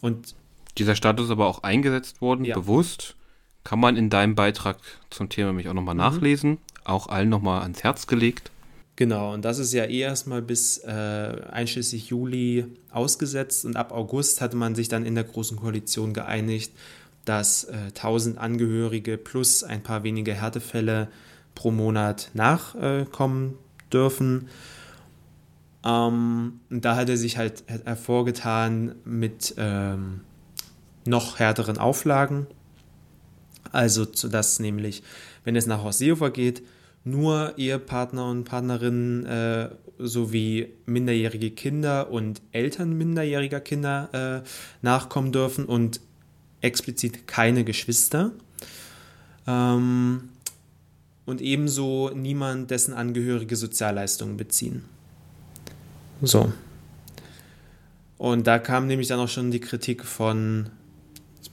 [0.00, 0.34] Und
[0.78, 2.54] dieser Status ist aber auch eingesetzt worden, ja.
[2.54, 3.16] bewusst.
[3.64, 4.78] Kann man in deinem Beitrag
[5.10, 6.00] zum Thema mich auch nochmal mhm.
[6.00, 6.58] nachlesen.
[6.84, 8.50] Auch allen nochmal ans Herz gelegt.
[8.96, 14.40] Genau, und das ist ja eh erstmal bis äh, einschließlich Juli ausgesetzt und ab August
[14.40, 16.72] hatte man sich dann in der Großen Koalition geeinigt,
[17.26, 21.08] dass äh, 1000 Angehörige plus ein paar wenige Härtefälle
[21.54, 24.48] pro Monat nachkommen äh, dürfen.
[25.84, 30.20] Ähm, und da hat er sich halt hervorgetan mit ähm,
[31.04, 32.46] noch härteren Auflagen.
[33.72, 35.02] Also, dass nämlich,
[35.44, 36.62] wenn es nach Horst Seehofer geht,
[37.06, 44.48] nur Ehepartner und Partnerinnen äh, sowie minderjährige Kinder und Eltern minderjähriger Kinder äh,
[44.82, 46.00] nachkommen dürfen und
[46.60, 48.32] explizit keine Geschwister.
[49.46, 50.30] Ähm,
[51.26, 54.82] und ebenso niemand, dessen Angehörige Sozialleistungen beziehen.
[56.22, 56.52] So.
[58.18, 60.70] Und da kam nämlich dann auch schon die Kritik von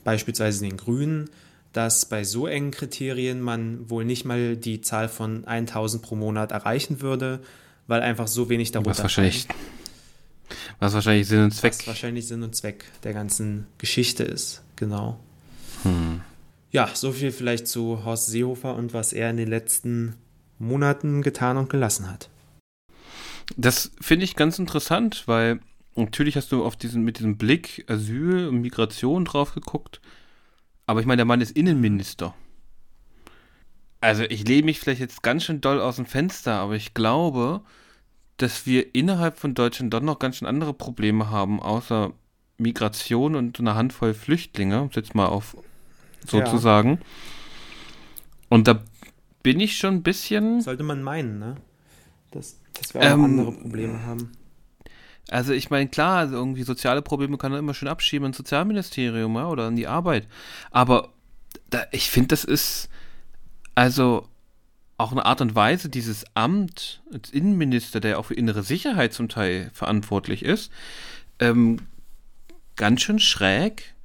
[0.04, 1.30] beispielsweise den Grünen,
[1.74, 6.52] dass bei so engen Kriterien man wohl nicht mal die Zahl von 1000 pro Monat
[6.52, 7.42] erreichen würde,
[7.88, 9.48] weil einfach so wenig darunter was wahrscheinlich,
[10.80, 15.20] was wahrscheinlich Sinn und Zweck was wahrscheinlich Sinn und Zweck der ganzen Geschichte ist, genau.
[15.82, 16.22] Hm.
[16.72, 20.16] Ja, so viel vielleicht zu Horst Seehofer und was er in den letzten
[20.60, 22.30] Monaten getan und gelassen hat.
[23.58, 25.60] Das finde ich ganz interessant, weil
[25.96, 30.02] natürlich hast du auf diesen, mit diesem Blick Asyl und Migration drauf geguckt.
[30.86, 32.34] Aber ich meine, der Mann ist Innenminister.
[34.02, 37.62] Also ich lehne mich vielleicht jetzt ganz schön doll aus dem Fenster, aber ich glaube,
[38.38, 42.12] dass wir innerhalb von Deutschland doch noch ganz schön andere Probleme haben, außer
[42.58, 45.56] Migration und eine Handvoll Flüchtlinge, um es jetzt mal auf
[46.28, 46.89] sozusagen.
[46.89, 46.98] Ja.
[48.50, 48.84] Und da
[49.41, 50.62] bin ich schon ein bisschen.
[50.62, 51.56] Sollte man meinen, ne?
[52.32, 54.32] Dass, dass wir auch ähm, andere Probleme haben.
[55.34, 59.36] Also ich meine, klar, also irgendwie soziale Probleme kann man immer schön abschieben ins Sozialministerium
[59.36, 60.28] ja, oder in die Arbeit.
[60.69, 61.10] Aber
[61.72, 62.88] da, ich finde, das ist
[63.74, 64.30] also
[64.98, 69.28] auch eine Art und Weise, dieses Amt als Innenminister, der auch für innere Sicherheit zum
[69.28, 70.72] Teil verantwortlich ist,
[71.39, 71.80] ähm,
[72.76, 73.96] ganz schön schräg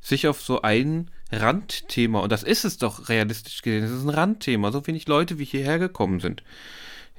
[0.00, 4.10] sich auf so ein Randthema, und das ist es doch realistisch gesehen, es ist ein
[4.10, 6.44] Randthema, so wenig Leute wie hierher gekommen sind.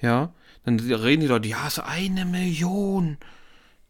[0.01, 0.31] Ja,
[0.63, 3.17] dann reden die Leute, ja, so eine Million,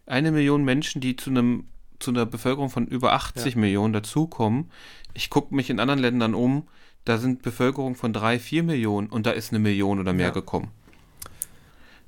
[0.08, 1.65] eine Million Menschen, die zu einem
[2.00, 3.60] zu einer Bevölkerung von über 80 ja.
[3.60, 4.72] Millionen dazukommen.
[5.13, 6.67] Ich gucke mich in anderen Ländern um,
[7.06, 10.34] da sind Bevölkerung von drei, vier Millionen und da ist eine Million oder mehr ja.
[10.34, 10.70] gekommen.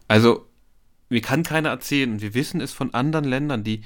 [0.08, 0.46] Also,
[1.10, 3.82] mir kann keiner erzählen, wir wissen es von anderen Ländern, die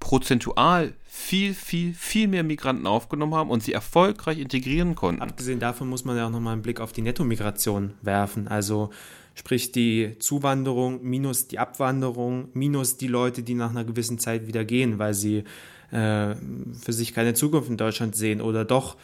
[0.00, 5.22] prozentual viel, viel, viel mehr Migranten aufgenommen haben und sie erfolgreich integrieren konnten.
[5.22, 8.46] Abgesehen davon muss man ja auch nochmal einen Blick auf die Nettomigration werfen.
[8.48, 8.90] Also
[9.34, 14.64] sprich die Zuwanderung minus die Abwanderung minus die Leute, die nach einer gewissen Zeit wieder
[14.64, 15.44] gehen, weil sie
[15.90, 18.96] äh, für sich keine Zukunft in Deutschland sehen oder doch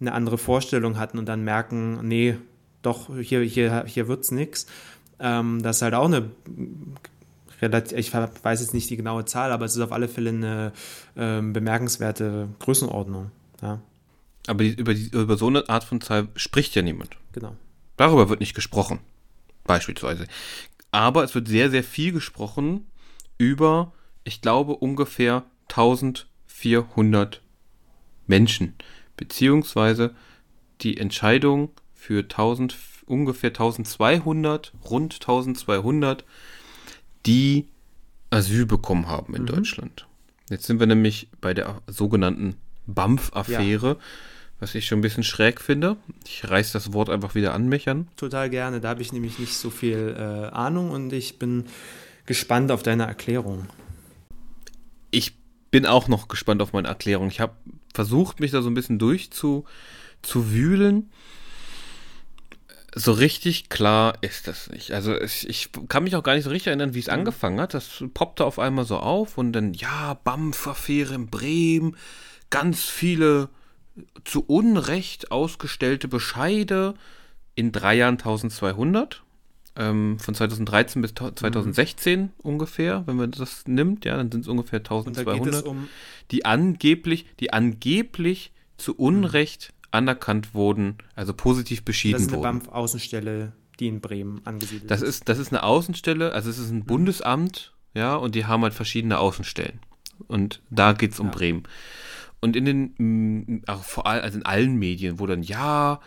[0.00, 2.36] eine andere Vorstellung hatten und dann merken, nee,
[2.82, 4.66] doch, hier, hier, hier wird es nichts.
[5.18, 6.30] Ähm, das ist halt auch eine
[7.60, 10.72] relativ, ich weiß jetzt nicht die genaue Zahl, aber es ist auf alle Fälle eine
[11.16, 13.30] äh, bemerkenswerte Größenordnung.
[13.62, 13.80] Ja.
[14.46, 17.16] Aber die, über, die, über so eine Art von Zahl spricht ja niemand.
[17.32, 17.56] Genau.
[17.96, 19.00] Darüber wird nicht gesprochen,
[19.68, 20.26] beispielsweise.
[20.90, 22.88] Aber es wird sehr, sehr viel gesprochen
[23.36, 23.92] über,
[24.24, 27.40] ich glaube, ungefähr 1400
[28.26, 28.74] Menschen
[29.16, 30.14] beziehungsweise
[30.80, 32.74] die Entscheidung für 1000,
[33.06, 36.24] ungefähr 1200, rund 1200,
[37.26, 37.68] die
[38.30, 39.46] Asyl bekommen haben in mhm.
[39.46, 40.06] Deutschland.
[40.50, 43.96] Jetzt sind wir nämlich bei der sogenannten BAMF-Affäre, ja.
[44.60, 45.96] Was ich schon ein bisschen schräg finde.
[46.26, 48.08] Ich reiß das Wort einfach wieder an mich an.
[48.16, 51.66] Total gerne, da habe ich nämlich nicht so viel äh, Ahnung und ich bin
[52.26, 53.68] gespannt auf deine Erklärung.
[55.10, 55.34] Ich
[55.70, 57.28] bin auch noch gespannt auf meine Erklärung.
[57.28, 57.54] Ich habe
[57.94, 61.10] versucht, mich da so ein bisschen durchzuwühlen.
[62.94, 64.92] So richtig klar ist das nicht.
[64.92, 67.14] Also ich, ich, kann mich auch gar nicht so richtig erinnern, wie es mhm.
[67.14, 67.74] angefangen hat.
[67.74, 71.96] Das poppte auf einmal so auf und dann, ja, BAMF-Affäre in Bremen,
[72.50, 73.50] ganz viele
[74.24, 76.94] zu Unrecht ausgestellte Bescheide
[77.54, 79.22] in drei Jahren 1200
[79.78, 82.30] ähm, von 2013 bis 2016 mhm.
[82.42, 85.88] ungefähr, wenn man das nimmt, ja, dann sind es ungefähr 1200, um
[86.30, 89.88] die angeblich, die angeblich zu Unrecht mhm.
[89.92, 92.26] anerkannt wurden, also positiv beschieden wurden.
[92.30, 95.28] Das ist eine BAMF-Außenstelle, die in Bremen angesiedelt das ist.
[95.28, 96.86] Das ist eine Außenstelle, also es ist ein mhm.
[96.86, 99.80] Bundesamt, ja, und die haben halt verschiedene Außenstellen.
[100.26, 101.32] Und da geht es um ja.
[101.32, 101.62] Bremen.
[102.40, 106.00] Und in den, auch vor allem, also in allen Medien, wo dann, ja,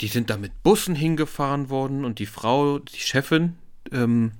[0.00, 3.56] die sind da mit Bussen hingefahren worden und die Frau, die Chefin
[3.92, 4.32] ähm,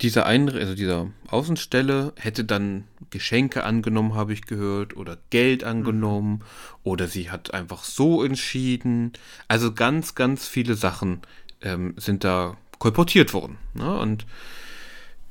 [0.00, 6.32] dieser Einre also dieser Außenstelle hätte dann Geschenke angenommen, habe ich gehört, oder Geld angenommen,
[6.32, 6.42] mhm.
[6.84, 9.12] oder sie hat einfach so entschieden.
[9.48, 11.20] Also ganz, ganz viele Sachen
[11.60, 13.58] ähm, sind da kolportiert worden.
[13.74, 13.98] Ne?
[13.98, 14.26] Und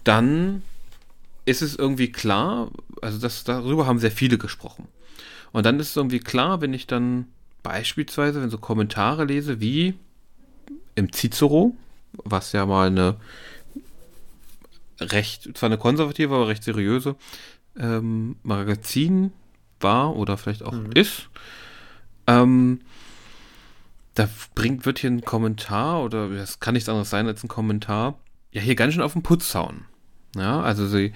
[0.04, 0.62] dann
[1.46, 2.72] ist es irgendwie klar,
[3.02, 4.88] also das, darüber haben sehr viele gesprochen.
[5.52, 7.28] Und dann ist es irgendwie klar, wenn ich dann
[7.64, 9.96] beispielsweise, wenn so Kommentare lese, wie
[10.96, 11.76] im Cicero,
[12.14, 13.18] was ja mal eine
[15.00, 17.16] recht, zwar eine konservative, aber recht seriöse
[17.78, 19.32] ähm, Magazin
[19.80, 20.92] war oder vielleicht auch mhm.
[20.94, 21.30] ist,
[22.28, 22.82] ähm,
[24.16, 28.20] da bringt, wird hier ein Kommentar oder das kann nichts anderes sein als ein Kommentar,
[28.52, 29.86] ja, hier ganz schön auf den Putz hauen.
[30.36, 31.14] Ja, also sie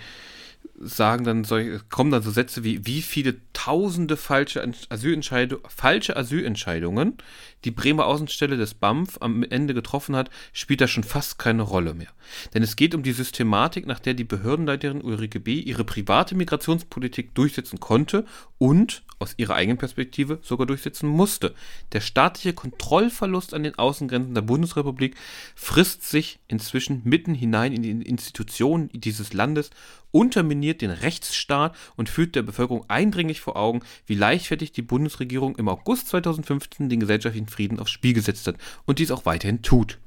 [0.75, 7.17] sagen dann solche, kommen dann so Sätze wie, wie viele tausende falsche Asylentscheidungen, falsche Asylentscheidungen
[7.63, 11.93] die Bremer Außenstelle des BAMF am Ende getroffen hat, spielt da schon fast keine Rolle
[11.93, 12.09] mehr.
[12.53, 15.59] Denn es geht um die Systematik, nach der die Behördenleiterin Ulrike B.
[15.59, 18.25] ihre private Migrationspolitik durchsetzen konnte
[18.57, 21.53] und aus ihrer eigenen Perspektive sogar durchsetzen musste.
[21.93, 25.15] Der staatliche Kontrollverlust an den Außengrenzen der Bundesrepublik
[25.55, 29.69] frisst sich inzwischen mitten hinein in die Institutionen dieses Landes,
[30.11, 35.67] unterminiert den Rechtsstaat und führt der Bevölkerung eindringlich vor Augen, wie leichtfertig die Bundesregierung im
[35.67, 39.97] August 2015 den gesellschaftlichen Frieden aufs Spiel gesetzt hat und dies auch weiterhin tut.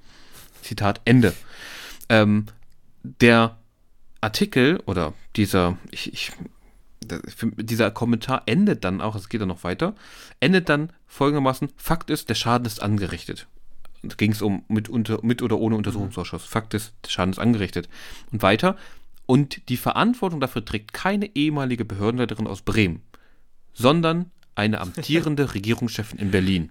[0.62, 1.34] Zitat Ende.
[2.08, 2.46] Ähm,
[3.02, 3.56] der
[4.20, 6.32] Artikel oder dieser, ich, ich,
[7.40, 9.94] dieser Kommentar endet dann auch, es geht dann noch weiter,
[10.40, 13.46] endet dann folgendermaßen, Fakt ist, der Schaden ist angerichtet.
[14.02, 16.44] Da ging es um mit, unter, mit oder ohne Untersuchungsausschuss.
[16.44, 17.88] Fakt ist, der Schaden ist angerichtet.
[18.32, 18.76] Und weiter,
[19.26, 23.02] und die Verantwortung dafür trägt keine ehemalige Behördenleiterin aus Bremen,
[23.72, 26.70] sondern eine amtierende Regierungschefin in Berlin.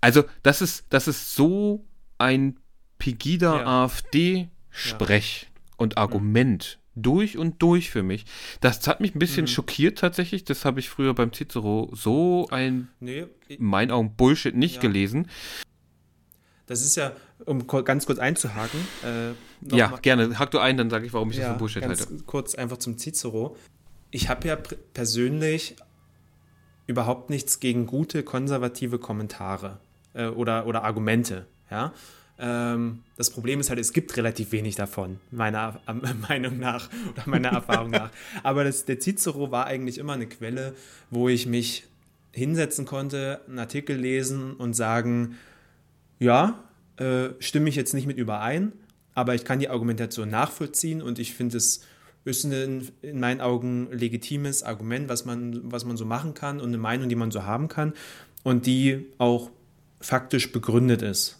[0.00, 1.84] Also, das ist, das ist so
[2.18, 2.58] ein
[2.98, 5.48] Pegida-AfD-Sprech ja.
[5.76, 7.02] und Argument mhm.
[7.02, 8.24] durch und durch für mich.
[8.60, 9.48] Das hat mich ein bisschen mhm.
[9.48, 10.44] schockiert tatsächlich.
[10.44, 13.26] Das habe ich früher beim Cicero so ein, nee.
[13.48, 14.82] in meinen Augen, Bullshit nicht ja.
[14.82, 15.28] gelesen.
[16.66, 17.12] das ist ja,
[17.46, 18.80] um ganz kurz einzuhaken.
[19.02, 20.38] Äh, ja, mal, gerne.
[20.38, 22.24] Hack du ein, dann sage ich, warum ich ja, das für Bullshit ganz halte.
[22.24, 23.56] Kurz einfach zum Cicero.
[24.10, 24.56] Ich habe ja
[24.94, 25.76] persönlich
[26.86, 29.78] überhaupt nichts gegen gute konservative Kommentare
[30.14, 31.46] äh, oder, oder Argumente.
[31.70, 31.92] Ja?
[32.38, 35.92] Ähm, das Problem ist halt, es gibt relativ wenig davon, meiner äh,
[36.28, 38.10] Meinung nach oder meiner Erfahrung nach.
[38.42, 40.74] Aber das, der Cicero war eigentlich immer eine Quelle,
[41.10, 41.84] wo ich mich
[42.32, 45.36] hinsetzen konnte, einen Artikel lesen und sagen,
[46.18, 46.62] ja,
[46.96, 48.72] äh, stimme ich jetzt nicht mit überein,
[49.14, 51.84] aber ich kann die Argumentation nachvollziehen und ich finde es
[52.24, 56.68] ist ein in meinen Augen legitimes Argument, was man, was man so machen kann und
[56.68, 57.94] eine Meinung, die man so haben kann
[58.42, 59.50] und die auch
[60.00, 61.38] faktisch begründet ist.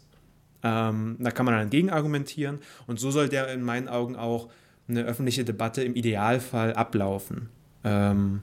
[0.62, 4.48] Ähm, da kann man dann gegen argumentieren und so soll der in meinen Augen auch
[4.88, 7.48] eine öffentliche Debatte im Idealfall ablaufen.
[7.84, 8.42] Ähm,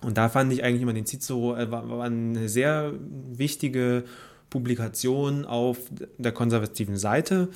[0.00, 2.92] und da fand ich eigentlich immer den Cicero, äh, war, war eine sehr
[3.32, 4.04] wichtige
[4.50, 5.78] Publikation auf
[6.16, 7.48] der konservativen Seite.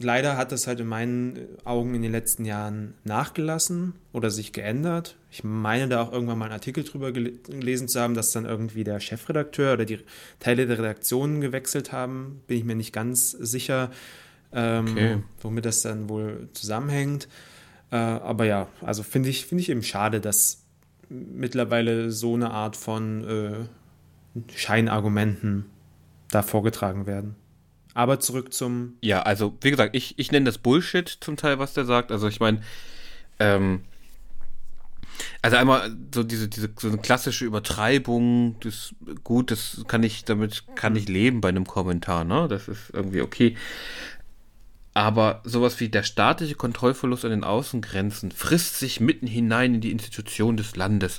[0.00, 5.16] Leider hat das halt in meinen Augen in den letzten Jahren nachgelassen oder sich geändert.
[5.28, 8.84] Ich meine da auch irgendwann mal einen Artikel drüber gelesen zu haben, dass dann irgendwie
[8.84, 9.98] der Chefredakteur oder die
[10.38, 12.42] Teile der Redaktion gewechselt haben.
[12.46, 13.90] Bin ich mir nicht ganz sicher,
[14.52, 15.18] ähm, okay.
[15.40, 17.26] womit das dann wohl zusammenhängt.
[17.90, 20.62] Äh, aber ja, also finde ich, find ich eben schade, dass
[21.08, 25.66] mittlerweile so eine Art von äh, Scheinargumenten
[26.30, 27.34] da vorgetragen werden.
[27.98, 28.96] Aber zurück zum.
[29.00, 32.12] Ja, also wie gesagt, ich, ich nenne das Bullshit zum Teil, was der sagt.
[32.12, 32.62] Also ich meine,
[33.40, 33.80] ähm,
[35.42, 40.76] also einmal so diese, diese so eine klassische Übertreibung, das gut, das kann ich, damit
[40.76, 42.46] kann ich leben bei einem Kommentar, ne?
[42.48, 43.56] Das ist irgendwie okay.
[44.94, 49.90] Aber sowas wie der staatliche Kontrollverlust an den Außengrenzen frisst sich mitten hinein in die
[49.90, 51.18] Institution des Landes.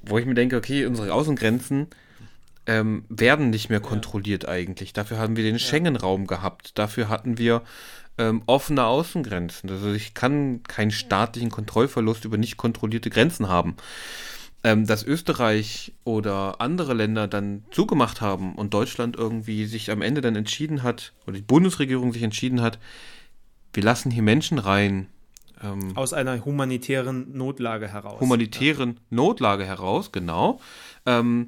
[0.00, 1.88] Wo ich mir denke, okay, unsere Außengrenzen
[2.66, 4.50] ähm, werden nicht mehr kontrolliert ja.
[4.50, 4.92] eigentlich.
[4.92, 5.58] Dafür haben wir den ja.
[5.60, 6.78] Schengen-Raum gehabt.
[6.78, 7.62] Dafür hatten wir
[8.18, 9.70] ähm, offene Außengrenzen.
[9.70, 13.76] Also ich kann keinen staatlichen Kontrollverlust über nicht kontrollierte Grenzen haben.
[14.64, 20.22] Ähm, dass Österreich oder andere Länder dann zugemacht haben und Deutschland irgendwie sich am Ende
[20.22, 22.78] dann entschieden hat, oder die Bundesregierung sich entschieden hat,
[23.72, 25.08] wir lassen hier Menschen rein.
[25.62, 28.20] Ähm, Aus einer humanitären Notlage heraus.
[28.20, 29.00] Humanitären ja.
[29.10, 30.58] Notlage heraus, genau.
[31.04, 31.46] Ähm,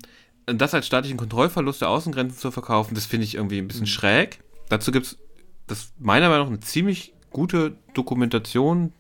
[0.55, 3.87] das als staatlichen Kontrollverlust der Außengrenzen zu verkaufen, das finde ich irgendwie ein bisschen mhm.
[3.87, 4.41] schräg.
[4.69, 5.19] Dazu gibt es,
[5.67, 8.93] das meiner Meinung nach, eine ziemlich gute Dokumentation.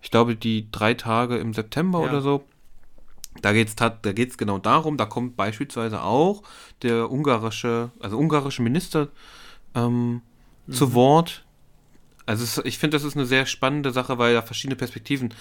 [0.00, 2.08] Ich glaube, die drei Tage im September ja.
[2.08, 2.44] oder so.
[3.40, 6.42] Da geht es da geht's genau darum, da kommt beispielsweise auch
[6.82, 9.08] der ungarische, also ungarische Minister
[9.74, 10.20] ähm,
[10.66, 10.72] mhm.
[10.72, 11.44] zu Wort.
[12.26, 15.32] Also es, ich finde, das ist eine sehr spannende Sache, weil da verschiedene Perspektiven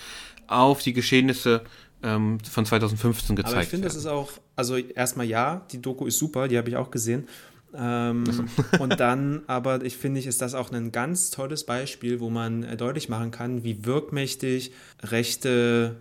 [0.47, 1.63] auf die Geschehnisse
[2.03, 6.05] ähm, von 2015 gezeigt Aber ich finde, das ist auch, also erstmal ja, die Doku
[6.05, 7.27] ist super, die habe ich auch gesehen.
[7.73, 8.23] Ähm,
[8.79, 12.77] und dann, aber ich finde, ist das auch ein ganz tolles Beispiel, wo man äh,
[12.77, 14.71] deutlich machen kann, wie wirkmächtig
[15.03, 15.97] rechte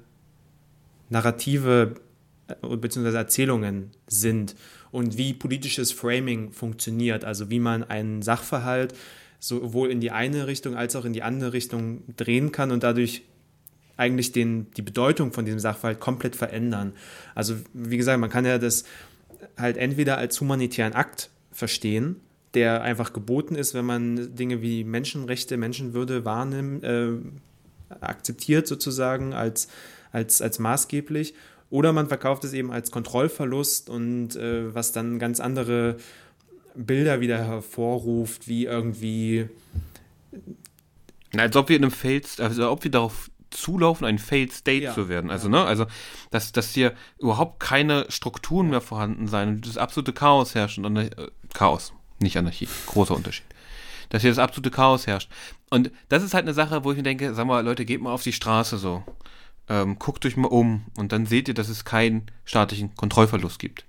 [1.09, 1.95] Narrative
[2.49, 3.17] äh, bzw.
[3.17, 4.57] Erzählungen sind
[4.91, 8.95] und wie politisches Framing funktioniert, also wie man einen Sachverhalt
[9.39, 13.23] sowohl in die eine Richtung als auch in die andere Richtung drehen kann und dadurch
[14.01, 16.93] eigentlich den, die Bedeutung von diesem Sachverhalt komplett verändern.
[17.35, 18.85] Also wie gesagt, man kann ja das
[19.57, 22.17] halt entweder als humanitären Akt verstehen,
[22.55, 27.11] der einfach geboten ist, wenn man Dinge wie Menschenrechte, Menschenwürde wahrnimmt, äh,
[28.01, 29.69] akzeptiert sozusagen als,
[30.13, 31.35] als, als maßgeblich.
[31.71, 35.97] Oder man verkauft es eben als Kontrollverlust und äh, was dann ganz andere
[36.75, 39.49] Bilder wieder hervorruft, wie irgendwie.
[41.33, 44.85] Na, als ob wir in einem Feld, also ob wir darauf zulaufen, ein Failed State
[44.85, 44.95] ja.
[44.95, 45.31] zu werden.
[45.31, 45.53] Also, ja.
[45.53, 45.87] ne, also,
[46.31, 50.97] dass, dass hier überhaupt keine Strukturen mehr vorhanden sein und das absolute Chaos herrscht und
[50.97, 51.11] äh,
[51.53, 53.47] Chaos, nicht Anarchie, großer Unterschied.
[54.11, 55.31] Dass hier das absolute Chaos herrscht.
[55.71, 58.13] Und das ist halt eine Sache, wo ich mir denke, sag mal, Leute, geht mal
[58.13, 59.05] auf die Straße so.
[59.69, 63.85] Ähm, guckt euch mal um und dann seht ihr, dass es keinen staatlichen Kontrollverlust gibt.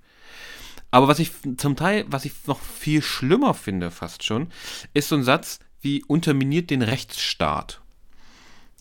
[0.92, 4.48] Aber was ich zum Teil, was ich noch viel schlimmer finde, fast schon,
[4.94, 7.81] ist so ein Satz wie unterminiert den Rechtsstaat.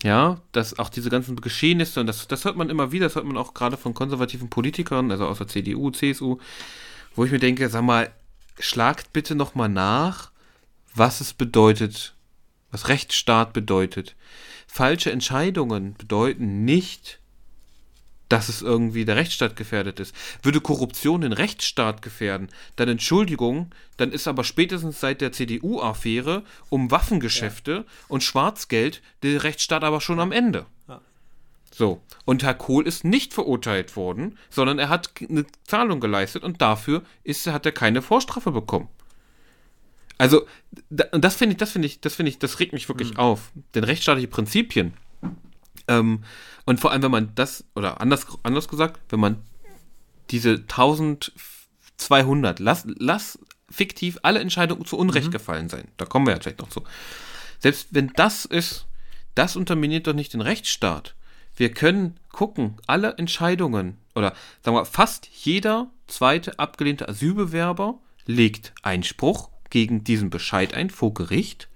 [0.04, 3.26] Ja, dass auch diese ganzen Geschehnisse, und das, das hört man immer wieder, das hört
[3.26, 6.40] man auch gerade von konservativen Politikern, also aus der CDU, CSU,
[7.16, 8.12] wo ich mir denke, sag mal,
[8.60, 10.32] schlagt bitte nochmal nach,
[10.96, 12.16] was es bedeutet,
[12.72, 14.16] was Rechtsstaat bedeutet.
[14.68, 17.21] Falsche Entscheidungen bedeuten nicht,
[18.32, 20.16] dass es irgendwie der Rechtsstaat gefährdet ist.
[20.42, 26.92] Würde Korruption den Rechtsstaat gefährden, dann Entschuldigung, dann ist aber spätestens seit der CDU-Affäre um
[26.92, 27.84] Waffengeschäfte ja.
[28.08, 30.66] und Schwarzgeld der Rechtsstaat aber schon am Ende.
[30.88, 31.02] Ja.
[31.74, 36.62] So, und Herr Kohl ist nicht verurteilt worden, sondern er hat eine Zahlung geleistet und
[36.62, 38.88] dafür ist, hat er keine Vorstrafe bekommen.
[40.18, 40.46] Also,
[40.90, 43.20] das finde ich, das finde ich, das finde ich, das regt mich wirklich mhm.
[43.20, 43.52] auf.
[43.74, 44.94] Denn rechtsstaatliche Prinzipien,
[45.88, 46.24] ähm,
[46.66, 49.38] und vor allem, wenn man das, oder anders, anders gesagt, wenn man
[50.30, 55.32] diese 1200, lass, lass fiktiv alle Entscheidungen zu Unrecht mhm.
[55.32, 55.88] gefallen sein.
[55.98, 56.84] Da kommen wir ja vielleicht noch zu.
[57.60, 58.88] Selbst wenn das ist,
[59.36, 61.16] das unterminiert doch nicht den Rechtsstaat.
[61.56, 69.50] Wir können gucken, alle Entscheidungen oder sagen wir fast jeder zweite abgelehnte Asylbewerber legt Einspruch
[69.70, 71.70] gegen diesen Bescheid ein vor Gericht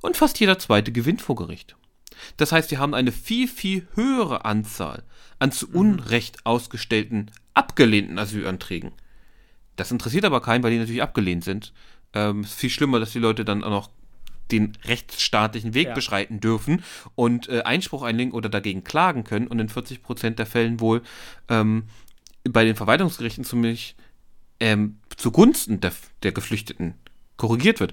[0.00, 1.77] und fast jeder zweite gewinnt vor Gericht.
[2.36, 5.02] Das heißt, wir haben eine viel, viel höhere Anzahl
[5.38, 5.76] an zu mhm.
[5.76, 8.92] Unrecht ausgestellten abgelehnten Asylanträgen.
[9.76, 11.72] Das interessiert aber keinen, weil die natürlich abgelehnt sind.
[12.12, 13.90] Ähm, ist viel schlimmer, dass die Leute dann auch noch
[14.50, 15.94] den rechtsstaatlichen Weg ja.
[15.94, 16.82] beschreiten dürfen
[17.14, 21.02] und äh, Einspruch einlegen oder dagegen klagen können und in 40 Prozent der Fällen wohl
[21.48, 21.84] ähm,
[22.44, 23.94] bei den Verwaltungsgerichten zumindest
[24.60, 25.92] ähm, zugunsten der,
[26.22, 26.94] der Geflüchteten
[27.36, 27.92] korrigiert wird.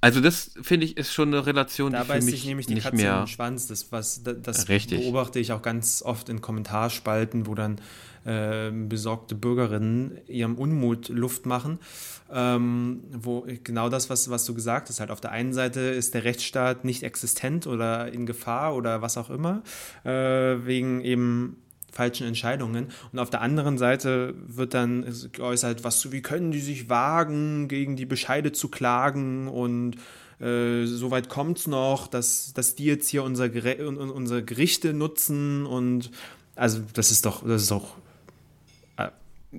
[0.00, 2.84] Also das finde ich ist schon eine Relation, da die für mich nämlich die nicht
[2.84, 3.66] Katze mehr im Schwanz.
[3.66, 5.00] Das, was, das Richtig.
[5.00, 7.80] beobachte ich auch ganz oft in Kommentarspalten, wo dann
[8.24, 11.78] äh, besorgte Bürgerinnen ihrem Unmut Luft machen.
[12.32, 16.14] Ähm, wo genau das, was, was du gesagt hast, halt auf der einen Seite ist
[16.14, 19.62] der Rechtsstaat nicht existent oder in Gefahr oder was auch immer,
[20.04, 21.56] äh, wegen eben
[21.92, 22.88] falschen Entscheidungen.
[23.12, 27.96] Und auf der anderen Seite wird dann geäußert, was, wie können die sich wagen, gegen
[27.96, 29.96] die Bescheide zu klagen und
[30.40, 33.50] äh, so weit es noch, dass, dass die jetzt hier unser,
[33.86, 36.10] unsere Gerichte nutzen und
[36.56, 37.96] also das ist doch, das ist doch.
[38.96, 39.08] Äh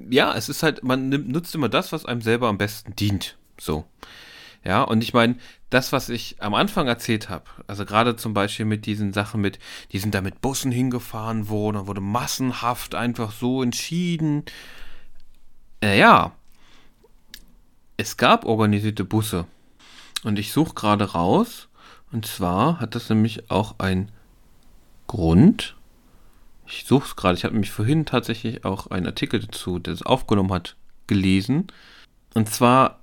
[0.09, 3.37] ja, es ist halt, man nimmt, nutzt immer das, was einem selber am besten dient.
[3.59, 3.85] So.
[4.63, 5.37] Ja, und ich meine,
[5.71, 9.57] das, was ich am Anfang erzählt habe, also gerade zum Beispiel mit diesen Sachen mit,
[9.91, 14.43] die sind da mit Bussen hingefahren worden, da wurde massenhaft einfach so entschieden.
[15.81, 16.33] Äh, ja,
[17.97, 19.45] es gab organisierte Busse.
[20.23, 21.69] Und ich suche gerade raus.
[22.11, 24.11] Und zwar hat das nämlich auch einen
[25.07, 25.75] Grund.
[26.67, 27.37] Ich suche es gerade.
[27.37, 30.75] Ich habe nämlich vorhin tatsächlich auch einen Artikel dazu, der es aufgenommen hat,
[31.07, 31.67] gelesen.
[32.33, 33.00] Und zwar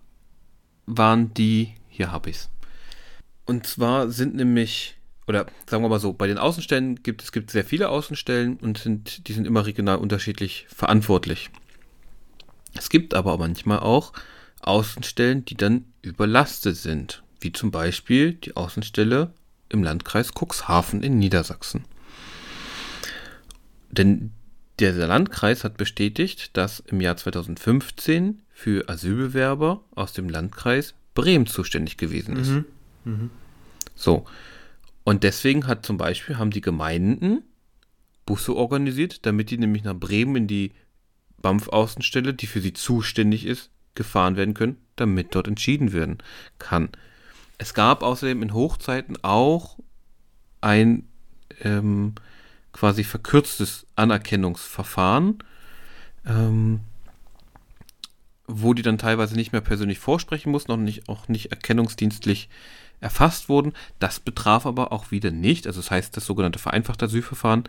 [0.89, 2.51] waren die, hier habe ich es.
[3.45, 7.51] Und zwar sind nämlich, oder sagen wir mal so, bei den Außenstellen gibt es gibt
[7.51, 11.51] sehr viele Außenstellen und sind, die sind immer regional unterschiedlich verantwortlich.
[12.75, 14.13] Es gibt aber manchmal auch
[14.61, 19.33] Außenstellen, die dann überlastet sind, wie zum Beispiel die Außenstelle
[19.69, 21.85] im Landkreis Cuxhaven in Niedersachsen.
[23.91, 24.33] Denn
[24.79, 31.97] der Landkreis hat bestätigt, dass im Jahr 2015 für Asylbewerber aus dem Landkreis Bremen zuständig
[31.97, 32.49] gewesen ist.
[32.49, 32.65] Mhm.
[33.05, 33.31] Mhm.
[33.95, 34.25] So.
[35.05, 37.45] Und deswegen hat zum Beispiel, haben die Gemeinden
[38.27, 40.73] Busse organisiert, damit die nämlich nach Bremen in die
[41.41, 46.19] BAMF-Außenstelle, die für sie zuständig ist, gefahren werden können, damit dort entschieden werden
[46.59, 46.89] kann.
[47.59, 49.79] Es gab außerdem in Hochzeiten auch
[50.61, 51.07] ein
[51.61, 52.17] ähm,
[52.73, 55.45] quasi verkürztes Anerkennungsverfahren.
[56.27, 56.81] Ähm,
[58.49, 62.49] wo die dann teilweise nicht mehr persönlich vorsprechen mussten, auch nicht, auch nicht erkennungsdienstlich
[63.01, 63.75] erfasst wurden.
[64.01, 67.65] Das betraf aber auch wieder nicht, also das heißt das sogenannte vereinfachte Asylverfahren.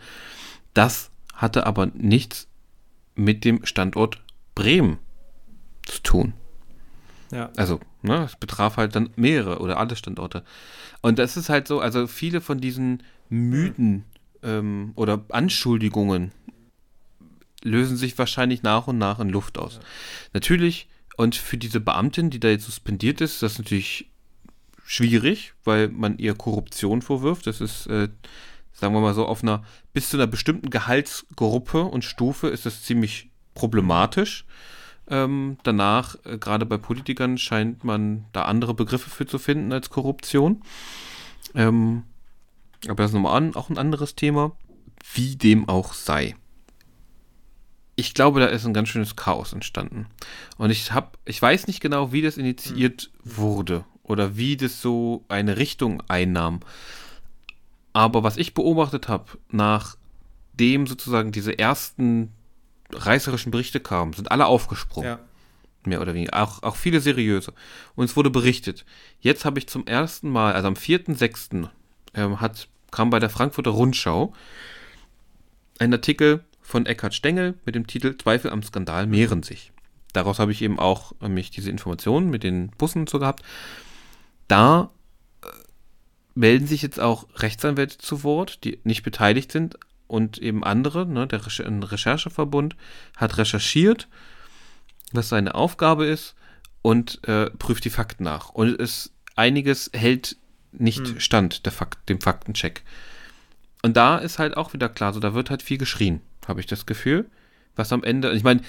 [0.74, 2.48] Das hatte aber nichts
[3.14, 4.22] mit dem Standort
[4.54, 4.98] Bremen
[5.84, 6.32] zu tun.
[7.30, 7.50] Ja.
[7.56, 10.42] Also, ne, es betraf halt dann mehrere oder alle Standorte.
[11.00, 14.04] Und das ist halt so, also viele von diesen Mythen
[14.42, 16.32] ähm, oder Anschuldigungen,
[17.62, 19.76] lösen sich wahrscheinlich nach und nach in Luft aus.
[19.76, 19.80] Ja.
[20.34, 24.10] Natürlich, und für diese Beamtin, die da jetzt suspendiert ist, das ist natürlich
[24.84, 27.46] schwierig, weil man ihr Korruption vorwirft.
[27.46, 28.08] Das ist, äh,
[28.72, 32.82] sagen wir mal so, auf einer, bis zu einer bestimmten Gehaltsgruppe und Stufe ist das
[32.82, 34.46] ziemlich problematisch.
[35.08, 39.90] Ähm, danach, äh, gerade bei Politikern, scheint man da andere Begriffe für zu finden als
[39.90, 40.62] Korruption.
[41.54, 42.04] Ähm,
[42.86, 44.52] aber das ist nochmal auch ein anderes Thema.
[45.14, 46.36] Wie dem auch sei
[48.00, 50.06] ich glaube, da ist ein ganz schönes Chaos entstanden.
[50.56, 53.36] Und ich habe, ich weiß nicht genau, wie das initiiert mhm.
[53.36, 56.60] wurde oder wie das so eine Richtung einnahm.
[57.92, 62.32] Aber was ich beobachtet habe, nachdem sozusagen diese ersten
[62.92, 65.10] reißerischen Berichte kamen, sind alle aufgesprungen.
[65.10, 65.18] Ja.
[65.84, 66.42] Mehr oder weniger.
[66.42, 67.52] Auch, auch viele seriöse.
[67.94, 68.84] Und es wurde berichtet.
[69.20, 71.68] Jetzt habe ich zum ersten Mal, also am 4.6.
[72.14, 74.32] Ähm, hat, kam bei der Frankfurter Rundschau
[75.78, 79.72] ein Artikel von Eckhard Stengel mit dem Titel Zweifel am Skandal mehren sich.
[80.12, 83.42] Daraus habe ich eben auch äh, mich diese Informationen mit den Bussen so gehabt.
[84.48, 84.90] Da
[85.42, 85.46] äh,
[86.34, 91.06] melden sich jetzt auch Rechtsanwälte zu Wort, die nicht beteiligt sind und eben andere.
[91.06, 92.76] Ne, der Recher Rechercheverbund
[93.16, 94.08] hat recherchiert,
[95.12, 96.34] was seine Aufgabe ist
[96.82, 98.50] und äh, prüft die Fakten nach.
[98.50, 100.36] Und es einiges hält
[100.72, 101.20] nicht hm.
[101.20, 102.82] stand, der Fakt, dem Faktencheck.
[103.82, 106.66] Und da ist halt auch wieder klar, so da wird halt viel geschrien, habe ich
[106.66, 107.30] das Gefühl.
[107.76, 108.60] Was am Ende, ich meine,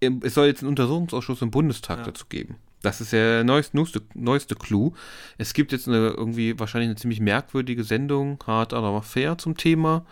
[0.00, 2.04] es soll jetzt einen Untersuchungsausschuss im Bundestag ja.
[2.04, 2.56] dazu geben.
[2.82, 4.92] Das ist der neueste, neueste, neueste Clou.
[5.38, 10.06] Es gibt jetzt eine irgendwie wahrscheinlich eine ziemlich merkwürdige Sendung, hart aber fair zum Thema.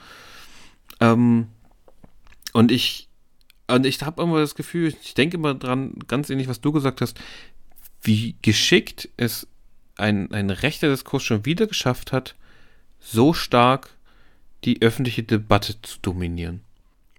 [0.99, 1.49] Ähm,
[2.53, 3.09] und ich,
[3.69, 7.01] und ich habe immer das Gefühl, ich denke immer dran, ganz ähnlich, was du gesagt
[7.01, 7.21] hast,
[8.03, 9.47] wie geschickt es
[9.97, 12.35] ein, ein rechter Diskurs schon wieder geschafft hat,
[12.99, 13.91] so stark
[14.65, 16.64] die öffentliche Debatte zu dominieren.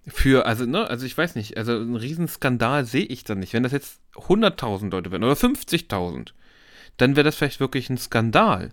[0.07, 3.53] Für, also, ne, also ich weiß nicht, also einen Riesenskandal sehe ich da nicht.
[3.53, 6.29] Wenn das jetzt 100.000 Leute wären oder 50.000,
[6.97, 8.71] dann wäre das vielleicht wirklich ein Skandal.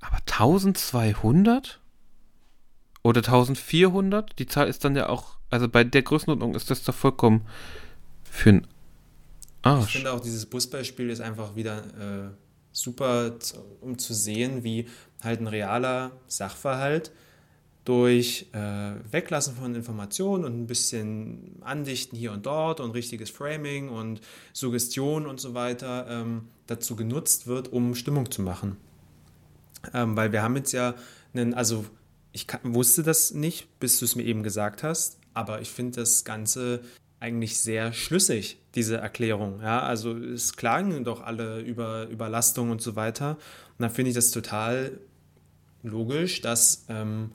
[0.00, 1.80] Aber 1200?
[3.04, 4.38] Oder 1400?
[4.38, 7.46] Die Zahl ist dann ja auch, also bei der Größenordnung ist das doch vollkommen
[8.24, 8.66] für ein
[9.62, 9.86] Arsch.
[9.86, 12.30] Ich finde auch dieses Busbeispiel ist einfach wieder äh,
[12.72, 13.36] super,
[13.80, 14.88] um zu sehen, wie
[15.22, 17.12] halt ein realer Sachverhalt
[17.84, 23.88] durch äh, Weglassen von Informationen und ein bisschen Andichten hier und dort und richtiges Framing
[23.88, 24.20] und
[24.52, 28.76] Suggestion und so weiter ähm, dazu genutzt wird, um Stimmung zu machen.
[29.92, 30.94] Ähm, weil wir haben jetzt ja
[31.34, 31.84] einen, also
[32.30, 36.00] ich kann, wusste das nicht, bis du es mir eben gesagt hast, aber ich finde
[36.00, 36.82] das Ganze
[37.18, 39.60] eigentlich sehr schlüssig, diese Erklärung.
[39.60, 43.38] Ja, also es klagen doch alle über Überlastung und so weiter.
[43.78, 44.98] Und da finde ich das total
[45.82, 47.32] logisch, dass ähm,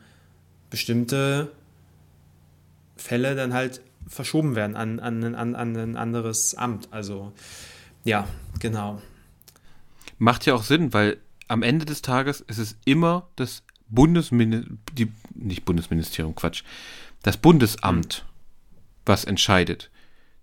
[0.70, 1.52] bestimmte
[2.96, 6.88] Fälle dann halt verschoben werden an, an, an, an ein anderes Amt.
[6.92, 7.34] Also
[8.04, 8.28] ja,
[8.60, 9.02] genau.
[10.18, 14.80] Macht ja auch Sinn, weil am Ende des Tages ist es immer das Bundesministerium,
[15.34, 16.64] nicht Bundesministerium, Quatsch,
[17.24, 18.26] das Bundesamt,
[19.06, 19.90] was entscheidet.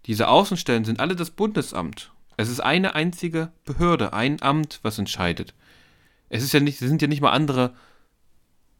[0.07, 2.12] Diese Außenstellen sind alle das Bundesamt.
[2.37, 5.55] Es ist eine einzige Behörde, ein Amt, was entscheidet.
[6.29, 7.75] Es ist ja nicht, es sind ja nicht mal andere,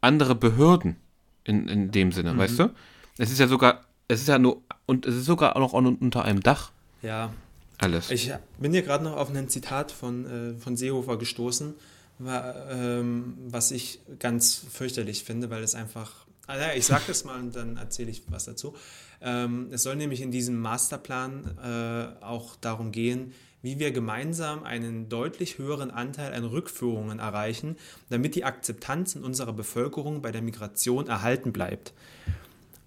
[0.01, 0.97] andere Behörden
[1.45, 2.37] in, in dem Sinne, mhm.
[2.37, 2.69] weißt du?
[3.17, 6.25] Es ist ja sogar, es ist ja nur, und es ist sogar auch noch unter
[6.25, 6.71] einem Dach.
[7.01, 7.31] Ja.
[7.77, 8.09] Alles.
[8.09, 11.73] Ich bin hier gerade noch auf ein Zitat von, äh, von Seehofer gestoßen,
[12.19, 17.25] war, ähm, was ich ganz fürchterlich finde, weil es einfach, ah, ja, ich sage das
[17.25, 18.75] mal und dann erzähle ich was dazu.
[19.21, 23.33] Ähm, es soll nämlich in diesem Masterplan äh, auch darum gehen,
[23.65, 27.77] wie wir gemeinsam einen deutlich höheren Anteil an Rückführungen erreichen,
[28.11, 31.91] damit die Akzeptanz in unserer Bevölkerung bei der Migration erhalten bleibt.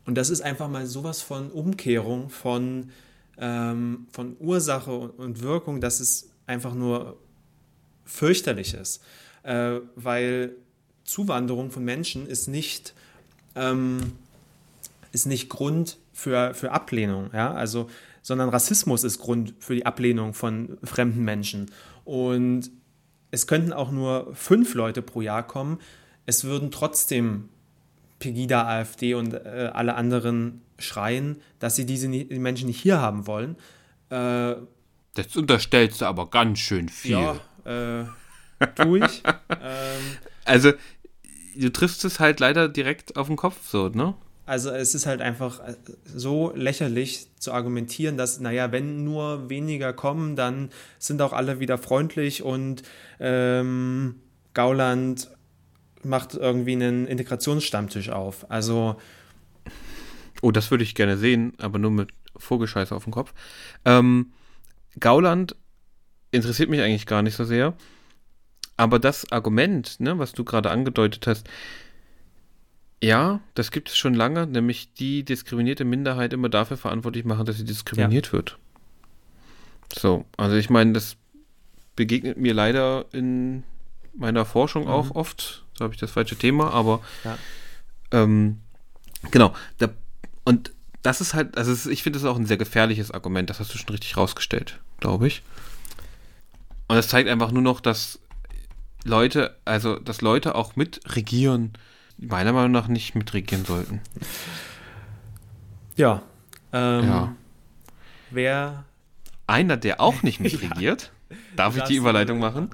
[0.07, 2.91] Und das ist einfach mal sowas von Umkehrung, von,
[3.39, 7.19] ähm, von Ursache und Wirkung, dass es einfach nur
[8.05, 9.03] fürchterlich ist.
[9.43, 10.53] Äh, weil
[11.03, 12.95] Zuwanderung von Menschen ist nicht,
[13.57, 14.13] ähm,
[15.11, 17.31] ist nicht Grund für, für Ablehnung.
[17.33, 17.53] Ja?
[17.53, 17.91] Also
[18.23, 21.71] sondern Rassismus ist Grund für die Ablehnung von fremden Menschen.
[22.05, 22.71] Und
[23.31, 25.79] es könnten auch nur fünf Leute pro Jahr kommen.
[26.27, 27.49] Es würden trotzdem
[28.19, 33.27] Pegida, AfD und äh, alle anderen schreien, dass sie diese die Menschen nicht hier haben
[33.27, 33.57] wollen.
[34.11, 34.57] Äh,
[35.15, 37.13] das unterstellst du aber ganz schön viel.
[37.13, 38.05] Ja, äh,
[38.77, 39.23] tue ich.
[39.51, 40.73] ähm, also,
[41.57, 44.15] du triffst es halt leider direkt auf den Kopf, so, ne?
[44.49, 45.75] Also es ist halt einfach äh,
[46.07, 51.77] so lächerlich zu argumentieren, dass, naja, wenn nur weniger kommen, dann sind auch alle wieder
[51.77, 52.83] freundlich und
[53.21, 54.15] ähm,
[54.55, 55.31] Gauland
[56.03, 58.51] macht irgendwie einen Integrationsstammtisch auf.
[58.51, 58.97] Also.
[60.41, 63.35] Oh, das würde ich gerne sehen, aber nur mit Vogelscheiße auf dem Kopf.
[63.85, 64.33] Ähm,
[64.99, 65.57] Gauland
[66.31, 67.75] interessiert mich eigentlich gar nicht so sehr.
[68.79, 71.49] Aber das Argument, ne, was du gerade angedeutet hast,
[73.03, 77.57] ja, das gibt es schon lange, nämlich die diskriminierte Minderheit immer dafür verantwortlich machen, dass
[77.57, 78.33] sie diskriminiert ja.
[78.33, 78.59] wird.
[79.97, 81.17] So, also ich meine, das
[81.97, 83.63] begegnet mir leider in
[84.15, 84.91] meiner Forschung mhm.
[84.91, 85.65] auch oft.
[85.75, 87.39] So habe ich das falsche Thema, aber ja.
[88.11, 88.59] ähm,
[89.31, 89.55] genau.
[89.79, 89.91] Da,
[90.45, 90.73] und
[91.03, 93.79] das ist halt, also ich finde das auch ein sehr gefährliches Argument, das hast du
[93.79, 95.43] schon richtig rausgestellt, glaube ich.
[96.89, 98.19] Und das zeigt einfach nur noch, dass
[99.05, 101.75] Leute, also dass Leute auch mitregieren,
[102.19, 104.01] meiner Meinung nach nicht mitregieren sollten.
[105.97, 106.23] Ja.
[106.73, 107.35] Ähm, ja.
[108.31, 108.85] Wer.
[109.47, 111.37] Einer, der auch nicht mitregiert, ja.
[111.57, 112.71] darf ich die Überleitung machen,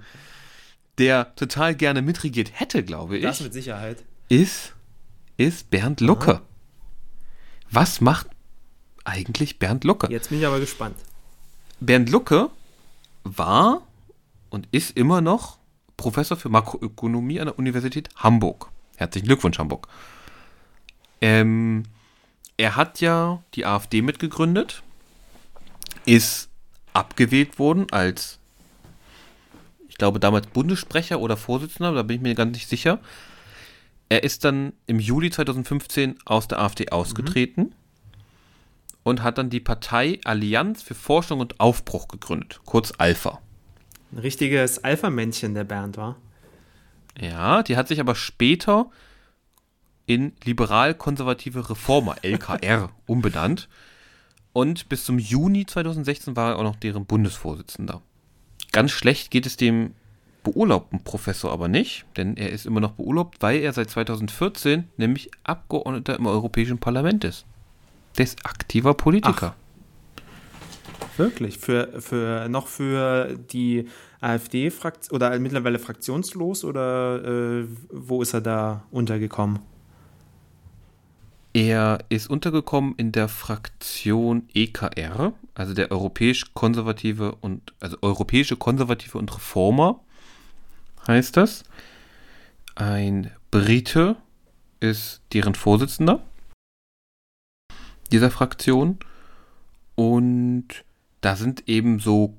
[0.98, 3.22] der total gerne mitregiert hätte, glaube ich.
[3.22, 4.04] Das mit Sicherheit.
[4.28, 4.74] Ist,
[5.36, 6.34] ist Bernd Lucke.
[6.34, 6.42] Aha.
[7.70, 8.28] Was macht
[9.04, 10.10] eigentlich Bernd Lucke?
[10.10, 10.96] Jetzt bin ich aber gespannt.
[11.80, 12.50] Bernd Lucke
[13.24, 13.82] war
[14.50, 15.58] und ist immer noch
[15.96, 18.70] Professor für Makroökonomie an der Universität Hamburg.
[18.96, 19.88] Herzlichen Glückwunsch, Hamburg.
[21.20, 21.84] Ähm,
[22.56, 24.82] er hat ja die AfD mitgegründet,
[26.06, 26.48] ist
[26.92, 28.38] abgewählt wurden als,
[29.88, 33.00] ich glaube, damals Bundessprecher oder Vorsitzender, da bin ich mir ganz nicht sicher.
[34.08, 37.72] Er ist dann im Juli 2015 aus der AfD ausgetreten mhm.
[39.02, 43.40] und hat dann die Partei Allianz für Forschung und Aufbruch gegründet, kurz Alpha.
[44.12, 46.16] Ein richtiges Alpha-Männchen, der Bernd war.
[47.18, 48.90] Ja, die hat sich aber später
[50.06, 53.68] in liberal-konservative Reformer, LKR, umbenannt.
[54.52, 58.02] Und bis zum Juni 2016 war er auch noch deren Bundesvorsitzender.
[58.72, 59.94] Ganz schlecht geht es dem
[60.44, 65.30] beurlaubten Professor aber nicht, denn er ist immer noch beurlaubt, weil er seit 2014 nämlich
[65.42, 67.46] Abgeordneter im Europäischen Parlament ist.
[68.18, 69.56] Der ist aktiver Politiker.
[71.16, 71.58] Wirklich?
[71.58, 73.88] Für, für, noch für die
[74.20, 79.60] AfD-Fraktion oder mittlerweile fraktionslos oder äh, wo ist er da untergekommen?
[81.52, 89.18] Er ist untergekommen in der Fraktion EKR, also der europäisch konservative und also europäische konservative
[89.18, 90.00] und Reformer
[91.06, 91.62] heißt das.
[92.74, 94.16] Ein Brite
[94.80, 96.24] ist deren Vorsitzender
[98.10, 98.98] dieser Fraktion
[99.94, 100.84] und
[101.24, 102.36] da sind eben so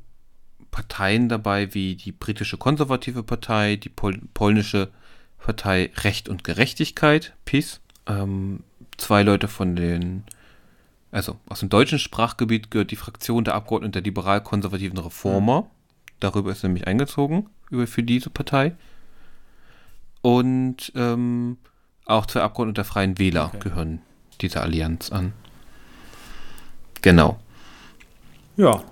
[0.70, 4.90] Parteien dabei wie die britische konservative Partei, die Pol polnische
[5.40, 8.62] Partei Recht und Gerechtigkeit, PiS, ähm,
[8.98, 10.24] zwei Leute von den,
[11.12, 15.62] also aus dem deutschen Sprachgebiet gehört die Fraktion der Abgeordneten der liberal-konservativen Reformer.
[15.62, 15.68] Mhm.
[16.20, 18.76] Darüber ist nämlich eingezogen, über für diese Partei.
[20.22, 21.58] Und ähm,
[22.06, 23.70] auch zwei Abgeordnete der Freien Wähler okay.
[23.70, 24.02] gehören
[24.42, 25.34] dieser Allianz an.
[27.02, 27.40] Genau.
[28.58, 28.84] Ja.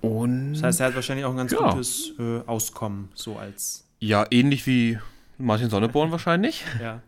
[0.00, 1.70] Und das heißt, er hat wahrscheinlich auch ein ganz ja.
[1.70, 3.88] gutes äh, Auskommen, so als.
[4.00, 4.98] Ja, ähnlich wie
[5.38, 6.64] Martin Sonneborn wahrscheinlich.
[6.80, 7.00] Ja.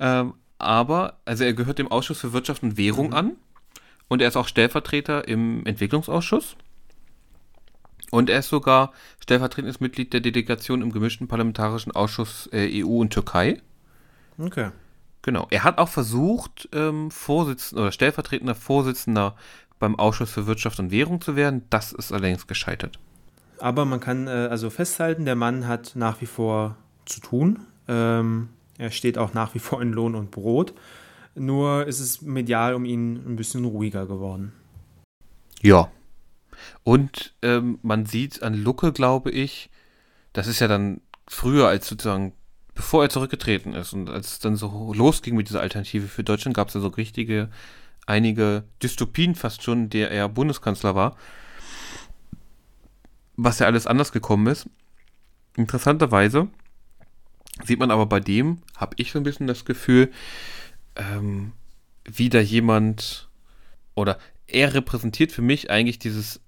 [0.00, 3.14] Ähm, aber, also er gehört dem Ausschuss für Wirtschaft und Währung mhm.
[3.14, 3.36] an
[4.08, 6.56] und er ist auch Stellvertreter im Entwicklungsausschuss.
[8.10, 13.12] Und er ist sogar stellvertretendes Mitglied der Delegation im gemischten parlamentarischen Ausschuss äh, EU und
[13.12, 13.62] Türkei.
[14.36, 14.70] Okay.
[15.22, 15.46] Genau.
[15.50, 19.36] Er hat auch versucht, ähm, Vorsitzender oder stellvertretender Vorsitzender
[19.80, 21.62] beim Ausschuss für Wirtschaft und Währung zu werden.
[21.70, 23.00] Das ist allerdings gescheitert.
[23.58, 26.76] Aber man kann äh, also festhalten, der Mann hat nach wie vor
[27.06, 27.60] zu tun.
[27.88, 30.72] Ähm, er steht auch nach wie vor in Lohn und Brot.
[31.34, 34.52] Nur ist es medial um ihn ein bisschen ruhiger geworden.
[35.60, 35.90] Ja.
[36.84, 39.70] Und ähm, man sieht an Lucke, glaube ich,
[40.32, 42.32] das ist ja dann früher als sozusagen,
[42.74, 46.56] bevor er zurückgetreten ist und als es dann so losging mit dieser Alternative für Deutschland,
[46.56, 47.48] gab es ja so richtige,
[48.06, 51.16] einige Dystopien fast schon, der er Bundeskanzler war.
[53.36, 54.68] Was ja alles anders gekommen ist.
[55.56, 56.48] Interessanterweise
[57.64, 60.10] Sieht man aber bei dem, habe ich so ein bisschen das Gefühl,
[60.96, 61.52] ähm,
[62.04, 63.28] wieder jemand
[63.94, 66.40] oder er repräsentiert für mich eigentlich dieses,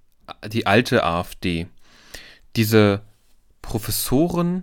[0.46, 1.66] die alte AfD.
[2.56, 3.02] Diese
[3.60, 4.62] Professoren,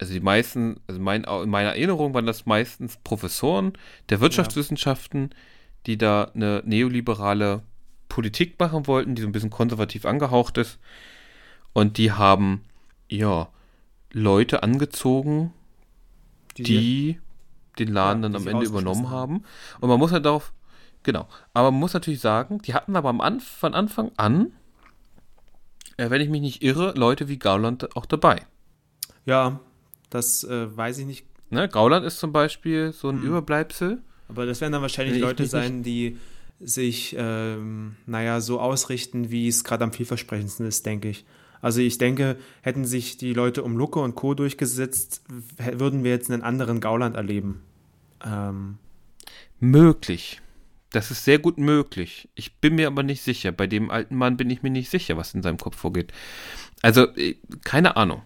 [0.00, 3.72] also die meisten, also mein, in meiner Erinnerung waren das meistens Professoren
[4.08, 5.36] der Wirtschaftswissenschaften, ja.
[5.86, 7.62] Die da eine neoliberale
[8.08, 10.78] Politik machen wollten, die so ein bisschen konservativ angehaucht ist.
[11.72, 12.62] Und die haben,
[13.08, 13.48] ja,
[14.12, 15.52] Leute angezogen,
[16.56, 17.20] die, die
[17.78, 19.42] den Laden ja, dann am Ende übernommen haben.
[19.80, 20.52] Und man muss halt darauf,
[21.02, 24.52] genau, aber man muss natürlich sagen, die hatten aber am Anf von Anfang an,
[25.96, 28.42] äh, wenn ich mich nicht irre, Leute wie Gauland auch dabei.
[29.24, 29.60] Ja,
[30.10, 31.26] das äh, weiß ich nicht.
[31.50, 33.26] Ne, Gauland ist zum Beispiel so ein hm.
[33.26, 34.02] Überbleibsel.
[34.28, 36.18] Aber das werden dann wahrscheinlich Leute sein, die
[36.60, 41.24] sich, ähm, naja, so ausrichten, wie es gerade am vielversprechendsten ist, denke ich.
[41.60, 44.34] Also ich denke, hätten sich die Leute um Lucke und Co.
[44.34, 45.22] durchgesetzt,
[45.58, 47.62] würden wir jetzt einen anderen Gauland erleben.
[48.24, 48.78] Ähm.
[49.60, 50.40] Möglich.
[50.90, 52.28] Das ist sehr gut möglich.
[52.34, 53.50] Ich bin mir aber nicht sicher.
[53.50, 56.12] Bei dem alten Mann bin ich mir nicht sicher, was in seinem Kopf vorgeht.
[56.82, 58.22] Also, äh, keine Ahnung.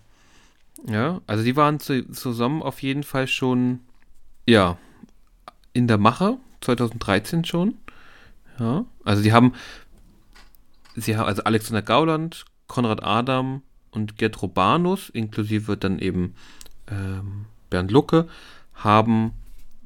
[0.87, 3.81] Ja, also die waren zu, zusammen auf jeden Fall schon,
[4.47, 4.79] ja,
[5.79, 7.75] in der Mache, 2013 schon.
[8.59, 9.55] Ja, also die haben,
[10.97, 13.63] sie haben, also Alexander Gauland, Konrad Adam
[13.93, 16.35] und Gerd Robanus, inklusive dann eben
[16.91, 18.27] ähm, Bernd Lucke,
[18.75, 19.33] haben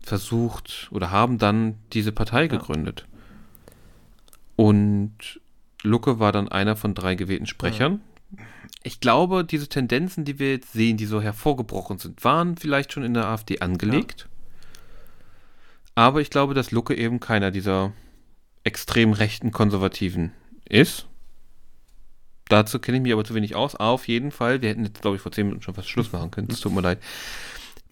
[0.00, 2.48] versucht oder haben dann diese Partei ja.
[2.48, 3.06] gegründet.
[4.56, 5.40] Und
[5.82, 8.00] Lucke war dann einer von drei gewählten Sprechern.
[8.36, 8.44] Ja.
[8.82, 13.04] Ich glaube, diese Tendenzen, die wir jetzt sehen, die so hervorgebrochen sind, waren vielleicht schon
[13.04, 14.22] in der AfD angelegt.
[14.22, 14.31] Ja.
[15.94, 17.92] Aber ich glaube, dass Lucke eben keiner dieser
[18.64, 20.32] extrem rechten Konservativen
[20.64, 21.06] ist.
[22.48, 23.76] Dazu kenne ich mich aber zu wenig aus.
[23.76, 26.30] Auf jeden Fall, wir hätten jetzt, glaube ich, vor zehn Minuten schon fast Schluss machen
[26.30, 26.48] können.
[26.50, 26.98] Es tut mir leid.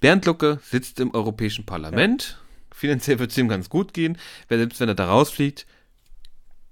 [0.01, 2.39] Bernd Lucke sitzt im Europäischen Parlament.
[2.39, 2.77] Ja.
[2.77, 4.17] Finanziell wird es ihm ganz gut gehen.
[4.49, 5.67] Selbst wenn er da rausfliegt,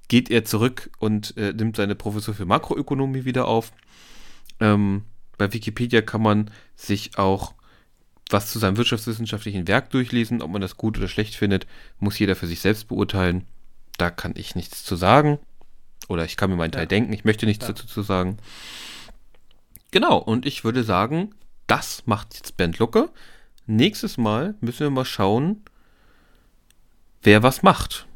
[0.09, 3.73] geht er zurück und äh, nimmt seine Professur für Makroökonomie wieder auf.
[4.61, 5.05] Ähm,
[5.37, 7.55] bei Wikipedia kann man sich auch
[8.33, 10.43] was zu seinem wirtschaftswissenschaftlichen Werk durchlesen.
[10.43, 11.67] Ob man das gut oder schlecht findet,
[11.99, 13.45] muss jeder für sich selbst beurteilen.
[13.97, 15.39] Da kann ich nichts zu sagen.
[16.09, 16.87] Oder ich kann mir meinen Teil ja.
[16.87, 17.13] denken.
[17.13, 17.73] Ich möchte nichts ja.
[17.73, 18.39] dazu zu sagen.
[19.91, 21.35] Genau, und ich würde sagen,
[21.67, 23.11] das macht jetzt Bernd Lucke.
[23.67, 25.63] Nächstes Mal müssen wir mal schauen,
[27.23, 28.07] wer was macht.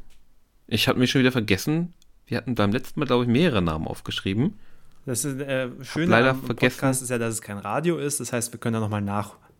[0.67, 1.93] Ich habe mich schon wieder vergessen.
[2.25, 4.59] Wir hatten beim letzten Mal, glaube ich, mehrere Namen aufgeschrieben.
[5.05, 6.77] Das ist äh, schön leider am vergessen.
[6.77, 8.19] Podcast ist ja, dass es kein Radio ist.
[8.19, 9.01] Das heißt, wir können da nochmal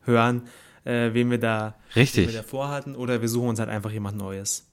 [0.04, 0.48] nachhören,
[0.86, 2.28] äh, wen wir da, Richtig.
[2.28, 2.96] Wen wir da vorhatten.
[2.96, 4.70] Oder wir suchen uns halt einfach jemand Neues.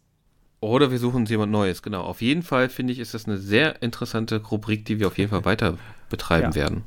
[0.61, 2.03] Oder wir suchen uns jemand Neues, genau.
[2.03, 5.31] Auf jeden Fall finde ich, ist das eine sehr interessante Rubrik, die wir auf jeden
[5.31, 5.79] Fall weiter
[6.11, 6.55] betreiben ja.
[6.55, 6.85] werden.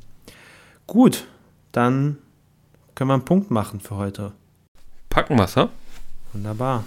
[0.86, 1.26] Gut,
[1.72, 2.18] dann
[2.94, 4.32] können wir einen Punkt machen für heute.
[5.08, 5.70] Packen wir ha?
[6.32, 6.84] Wunderbar.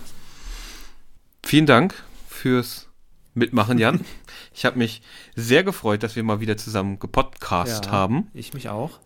[1.43, 2.87] Vielen Dank fürs
[3.33, 4.01] Mitmachen, Jan.
[4.53, 5.01] ich habe mich
[5.35, 8.29] sehr gefreut, dass wir mal wieder zusammen gepodcast ja, haben.
[8.33, 8.99] Ich mich auch.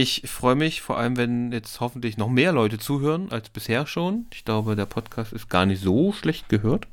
[0.00, 4.26] Ich freue mich vor allem, wenn jetzt hoffentlich noch mehr Leute zuhören als bisher schon.
[4.32, 6.86] Ich glaube, der Podcast ist gar nicht so schlecht gehört.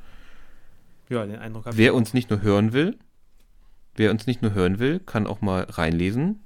[1.09, 1.77] Ja, den Eindruck habe ich.
[1.77, 2.97] Wer uns nicht nur hören will,
[3.93, 6.43] wer uns nicht nur hören will, kann auch mal reinlesen.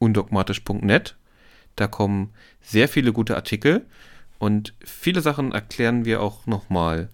[0.00, 1.16] undogmatisch.net.
[1.76, 3.86] Da kommen sehr viele gute Artikel
[4.38, 7.08] und viele Sachen erklären wir auch nochmal.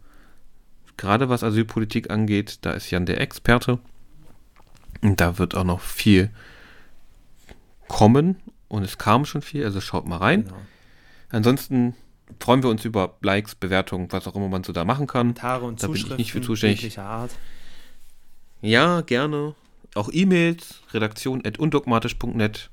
[0.97, 3.79] Gerade was Asylpolitik angeht, da ist Jan der Experte.
[5.03, 6.31] Und da wird auch noch viel
[7.87, 8.39] kommen
[8.69, 10.45] und es kam schon viel, also schaut mal rein.
[10.45, 10.57] Genau.
[11.31, 11.95] Ansonsten
[12.41, 15.29] freuen wir uns über Likes, Bewertungen, was auch immer man so da machen kann.
[15.29, 16.99] Kommentare und da Zuschriften bin ich nicht für zuständig.
[16.99, 17.33] Art.
[18.61, 19.55] Ja, gerne.
[19.95, 22.71] Auch E-Mails, redaktion.undogmatisch.net.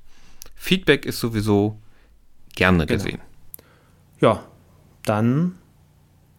[0.56, 1.80] Feedback ist sowieso
[2.56, 3.04] gerne genau.
[3.04, 3.22] gesehen.
[4.20, 4.44] Ja,
[5.04, 5.56] dann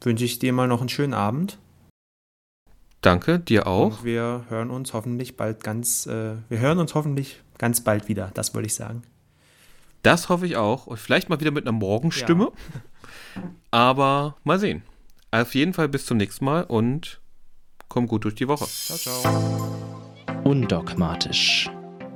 [0.01, 1.59] wünsche ich dir mal noch einen schönen Abend.
[3.01, 3.99] Danke, dir auch.
[3.99, 8.31] Und wir hören uns hoffentlich bald ganz, äh, wir hören uns hoffentlich ganz bald wieder,
[8.35, 9.03] das wollte ich sagen.
[10.07, 10.87] Das hoffe ich auch.
[10.87, 12.45] Und vielleicht mal wieder mit einer Morgenstimme.
[12.45, 12.53] Ja.
[13.73, 14.85] Aber mal sehen.
[15.33, 17.21] Auf jeden Fall bis zum nächsten Mal und
[17.89, 18.67] komm gut durch die Woche.
[18.67, 19.75] Ciao, ciao.
[20.45, 21.69] Undogmatisch.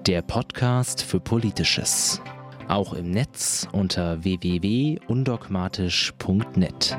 [0.07, 2.23] Der Podcast für Politisches.
[2.69, 6.97] Auch im Netz unter www.undogmatisch.net.